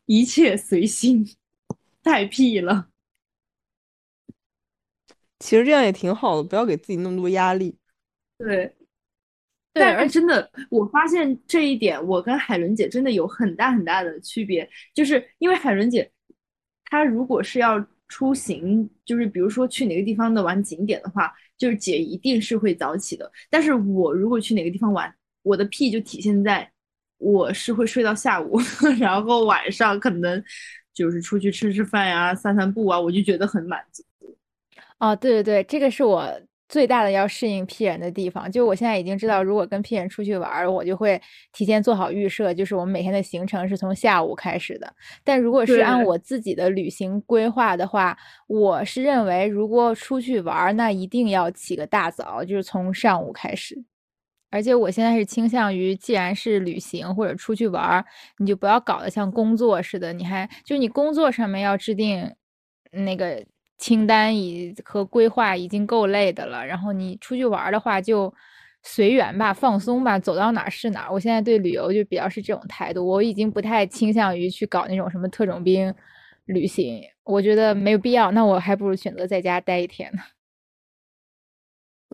[0.08, 1.22] 一切随心，
[2.02, 2.88] 太屁了。
[5.38, 7.76] 其实这样也挺好的，不要给自己那么多压力。
[8.38, 8.74] 对，
[9.74, 16.10] 对，但而是真的，我发现这一点，我跟海伦姐真的有很大很大的区别，就是因为海伦姐，
[16.86, 23.30] 她如果是要出行，就是比如说去哪个地方的玩景点的话，就是姐一定是会早起的。
[23.50, 26.72] 但是我如果去哪个地方玩，我的屁就体现在
[27.18, 28.58] 我是会睡到下午，
[28.98, 30.42] 然后晚上可能
[30.94, 34.02] 就是出去吃吃饭呀、散散步啊，我就觉得很满足。
[34.98, 36.28] 哦，对对对，这个是我
[36.68, 38.50] 最大的要适应 P 人的地方。
[38.50, 41.20] 就我现在已经知道，如果跟 P 人出去玩儿，我就会
[41.52, 44.92] 提前做好预设，就是我们每天的行程是从下午开始的。
[45.22, 53.82] 但如果是按我自己的旅行规划的话，我是认为如果出去玩儿，那一定要起个大早，就是从上午开始。
[54.50, 58.04] 而且我现在是倾向于，既然是旅行或者出去玩儿，
[58.38, 62.34] 你就不要搞得像工作似的，你还就你工作上面要制定
[62.92, 63.44] 那个
[63.76, 68.32] 清单已和规划已经够累的了，然后你出去玩儿的话就
[68.82, 71.12] 随缘吧，放松吧，走到哪儿是哪儿。
[71.12, 75.94] 我现在对旅游就比较是这种态度，我已经不太倾向于去搞那种什么特种兵
[76.46, 80.22] 旅行，我觉得没有必要，那我还不如选择在家待一天呢。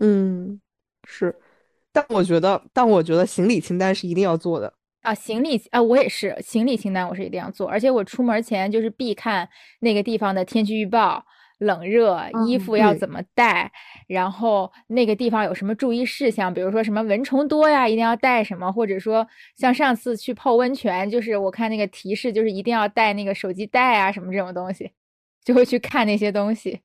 [0.01, 0.61] 嗯，
[1.07, 1.37] 是，
[1.95, 4.74] 但我觉得，但我觉得行李清单是一定要做的。
[5.03, 9.49] 啊，行李啊，我也是行李清单，我是一定要做，而且我出门前就是必看
[9.80, 11.24] 那个地方的天气预报、
[11.59, 13.70] 冷热、衣嗯服要怎么带，
[14.09, 19.26] 然后那个地方有什么注意事项，比如说什么蚊虫多呀，一定要带什么，或者说
[19.57, 24.90] 像上次去泡温泉，就是我看那个提示就是一定要带那个手机袋啊什么这种东西，
[25.45, 26.80] 就会去看那些东西。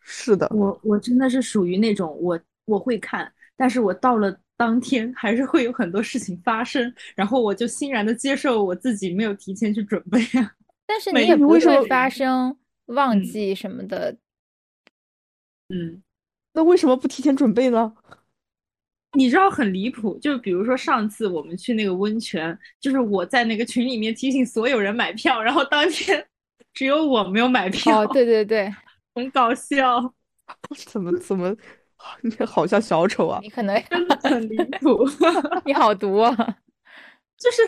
[0.00, 10.52] 是的，我我真的是属于那种我我会看，但是我到了当天还是会有很多事情发生，然后我就欣然的接受我自己没有提前去准备啊。
[10.86, 14.16] 但是你也不会发生忘嗯记什么的。
[15.68, 16.02] 嗯，
[16.52, 17.94] 那为什么不提前准备呢？
[19.12, 26.24] 你知道很离谱，就比如说上次我们去那个温泉，就是我在那个群里面提醒所有人买票，然后当天
[26.74, 28.70] 只有我没有买票，哦，对对对，
[29.14, 30.14] 很搞笑，
[30.86, 31.56] 怎 么怎么，
[32.22, 33.38] 你好像小丑啊！
[33.42, 35.04] 你可能真的很离谱，
[35.64, 36.34] 你好毒啊。
[37.38, 37.62] 就是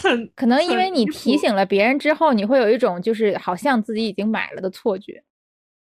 [0.00, 5.22] 很可能因为你提醒了别人之后，你会有一种就是好像自己已经买了的错觉。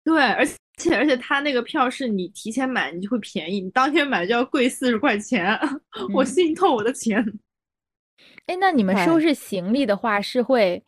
[0.03, 0.43] 对，而
[0.77, 5.55] 且而且他那个票是你提前买你就会便宜，你当天买就要贵四十块钱，
[6.13, 7.23] 我嗯心痛我的钱。
[8.47, 10.83] 哎，那你们收哎拾行李的话是会，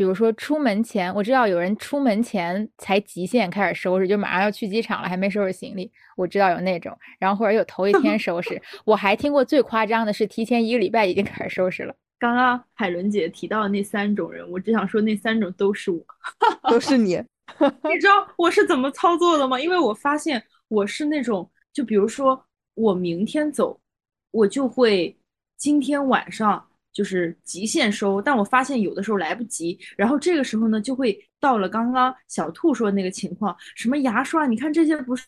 [0.00, 5.92] 比如说出门前，我知道有人出门前才极限开始收拾，就马上要去机场了，还没收拾行李。
[6.16, 8.58] 我知道有那种，然后或者有头一天收拾。
[8.86, 11.94] 我还听过最夸张的是提前一个礼拜已经开始收拾了。
[12.18, 16.02] 刚刚海伦姐提到的那三种人，我只想说那三种都是我。
[16.70, 17.22] 都是你，
[17.60, 19.60] 你知道我是怎么操作的吗？
[19.60, 22.42] 因为我发现我是那种，就比如说
[22.72, 23.78] 我明天走，
[24.30, 25.14] 我就会
[25.58, 35.26] 今天晚上就是极限收，但我发现有的时候来不及，然后这个时候呢，就会到了刚刚小兔说的那个情况，什么牙刷，你看这些不是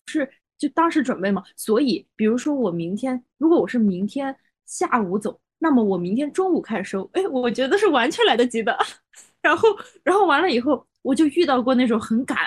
[0.59, 1.43] 就当时准备吗？
[1.57, 4.35] 所以，比如说我明天，如果我是明天
[4.67, 8.77] 下午走，那么我明天中午开始收，哎，我觉得是完全来得及的。
[9.43, 9.69] 然后，
[10.05, 12.39] 然后完了以后，我就遇到过那种很赶，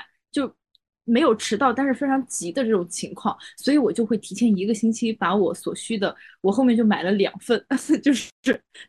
[1.05, 7.63] 没有迟到，但是非常急的这种情况，所以我就会提前一个星期把我所需的，我后面就买了两份，
[8.03, 8.29] 就是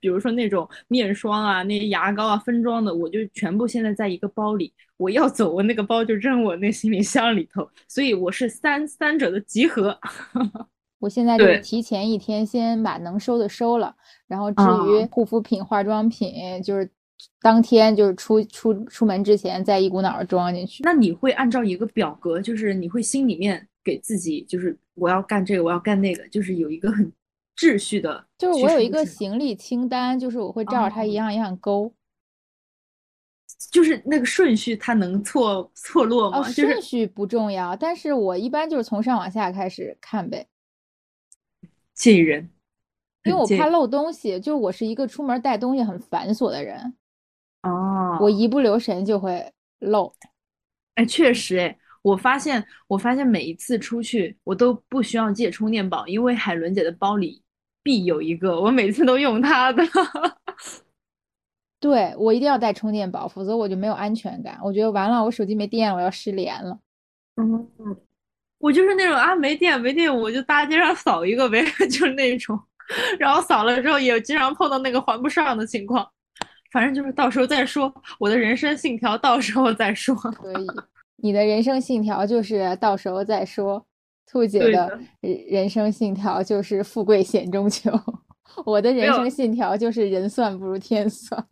[0.00, 4.72] 比如说那种面霜啊、那些牙膏啊、分装的，我就全部现在在一个包里。
[4.96, 9.98] 我要走，我那个包就扔我那行李箱里头，所以我是三三者的集合。
[10.98, 13.94] 我现在就是提前一天先把能收的收了，
[14.26, 16.90] 然后至啊于护肤品、化妆品，就是
[17.40, 20.82] 当天就是出出出门之前再一股脑儿装进去。
[20.84, 27.12] 那你会按照一个表格，就是你会心里面给自己，就是我要干这个，我要干那个，就是有一个很
[27.56, 28.26] 秩序的。
[28.38, 31.92] 就是我有一个行李清单，就是我会照着它一哦样一样勾。
[33.70, 36.40] 就是那个顺序，它能错错落吗？
[36.40, 40.46] 哦，顺序不重要，但是我一般就是从上往下开始看呗，
[41.94, 42.50] 介意人，
[43.24, 46.94] 因为我怕漏东西，就是我是一个出门带东西很繁琐的人，
[47.66, 50.12] 哦，我一不留神就会漏。
[50.94, 57.42] 哎，确实哎，我发现我发现每一次出去，我都不需要借充电宝，因为海伦姐的包里
[57.82, 59.82] 必有一个，我每次都用她的。
[61.78, 64.58] 对，我一定要带充电宝，否则我就没有安全感。
[64.62, 66.78] 我觉得完了，我手机没电，我要失联了。
[67.36, 67.68] 嗯，
[68.58, 72.58] 我就是那种啊，没电没电，我就大街上扫一个呗， 就是那种，
[73.20, 76.10] 然后扫了之后也经常碰到那个还不上的情况，
[76.76, 80.14] 反正就是到时候再说，我的人生信条到时候再说。
[80.36, 80.66] 可以，
[81.16, 83.82] 你的人生信条就是到时候再说。
[84.26, 87.90] 兔姐的人人生信条就是富贵险中求，
[88.66, 91.46] 我的人生信条就是人算不如天算。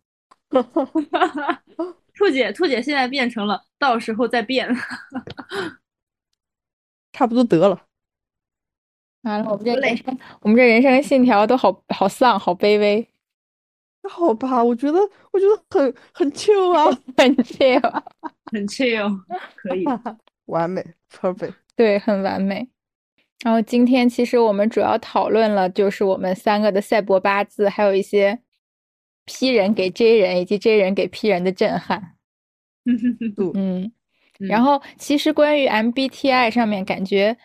[2.15, 4.69] 兔姐，兔姐现在变成了到时候再变。
[7.13, 7.81] 差不多得了。
[9.23, 13.14] 完了，我们这人生，我们这人生信条都好好丧，好卑微，那
[14.09, 14.99] 好吧，我觉得
[15.31, 16.85] 我觉得很很 chill 啊，
[17.17, 18.03] 很 chill，、啊，
[18.51, 19.17] 很 chill，
[19.55, 19.83] 可以。
[20.45, 21.53] 完美，perfect。
[21.75, 22.67] 对，很完美。
[23.43, 28.39] 然后今天其实我们主要讨论了，就是我们三个的赛博八字，还有一些
[29.25, 32.13] P 人给 J 人以及 J 人给 P 人的震撼。
[33.55, 33.91] 嗯，
[34.39, 37.35] 然嗯后其实关于 MBTI 上面，感觉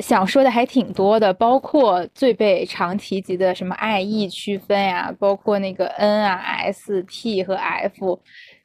[0.00, 8.20] 想说的还挺多的，包括最被常提及的什么 IE 区分呀，包括那个 N 啊、S、T 和 F，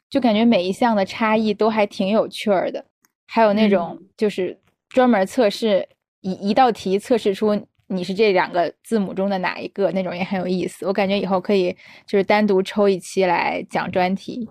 [0.09, 2.83] 就感觉每一项的差异都还挺有趣儿的。
[3.27, 4.59] 还有那种就是
[4.89, 5.87] 专门测试
[6.19, 10.85] 一一道题测试出你是这两个字母中的哪一个，那种也很有意思。
[10.85, 11.71] 我感觉以后可以
[12.05, 14.49] 就是单独抽一期来讲专题。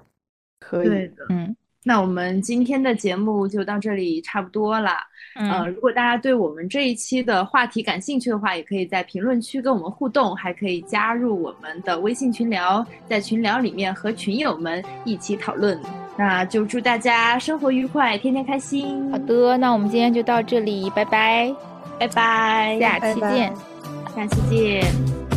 [0.58, 1.14] 可以，对的。
[1.28, 4.90] 嗯那我们今天的节目就到这里差不多了。
[5.40, 15.80] 呃，嗯，如果大家对我们这一期的话题感兴趣的话，也可以在评论区跟我们互动，还可以加入我们的微信群聊，在群聊里面和群友们一起讨论。
[16.16, 19.10] 那就祝大家生活愉快，天天开心。
[19.10, 21.54] 好，的，那我们今天就到这里，拜拜，
[21.98, 23.54] 拜拜，下拜拜期见。
[24.14, 25.29] 下期见。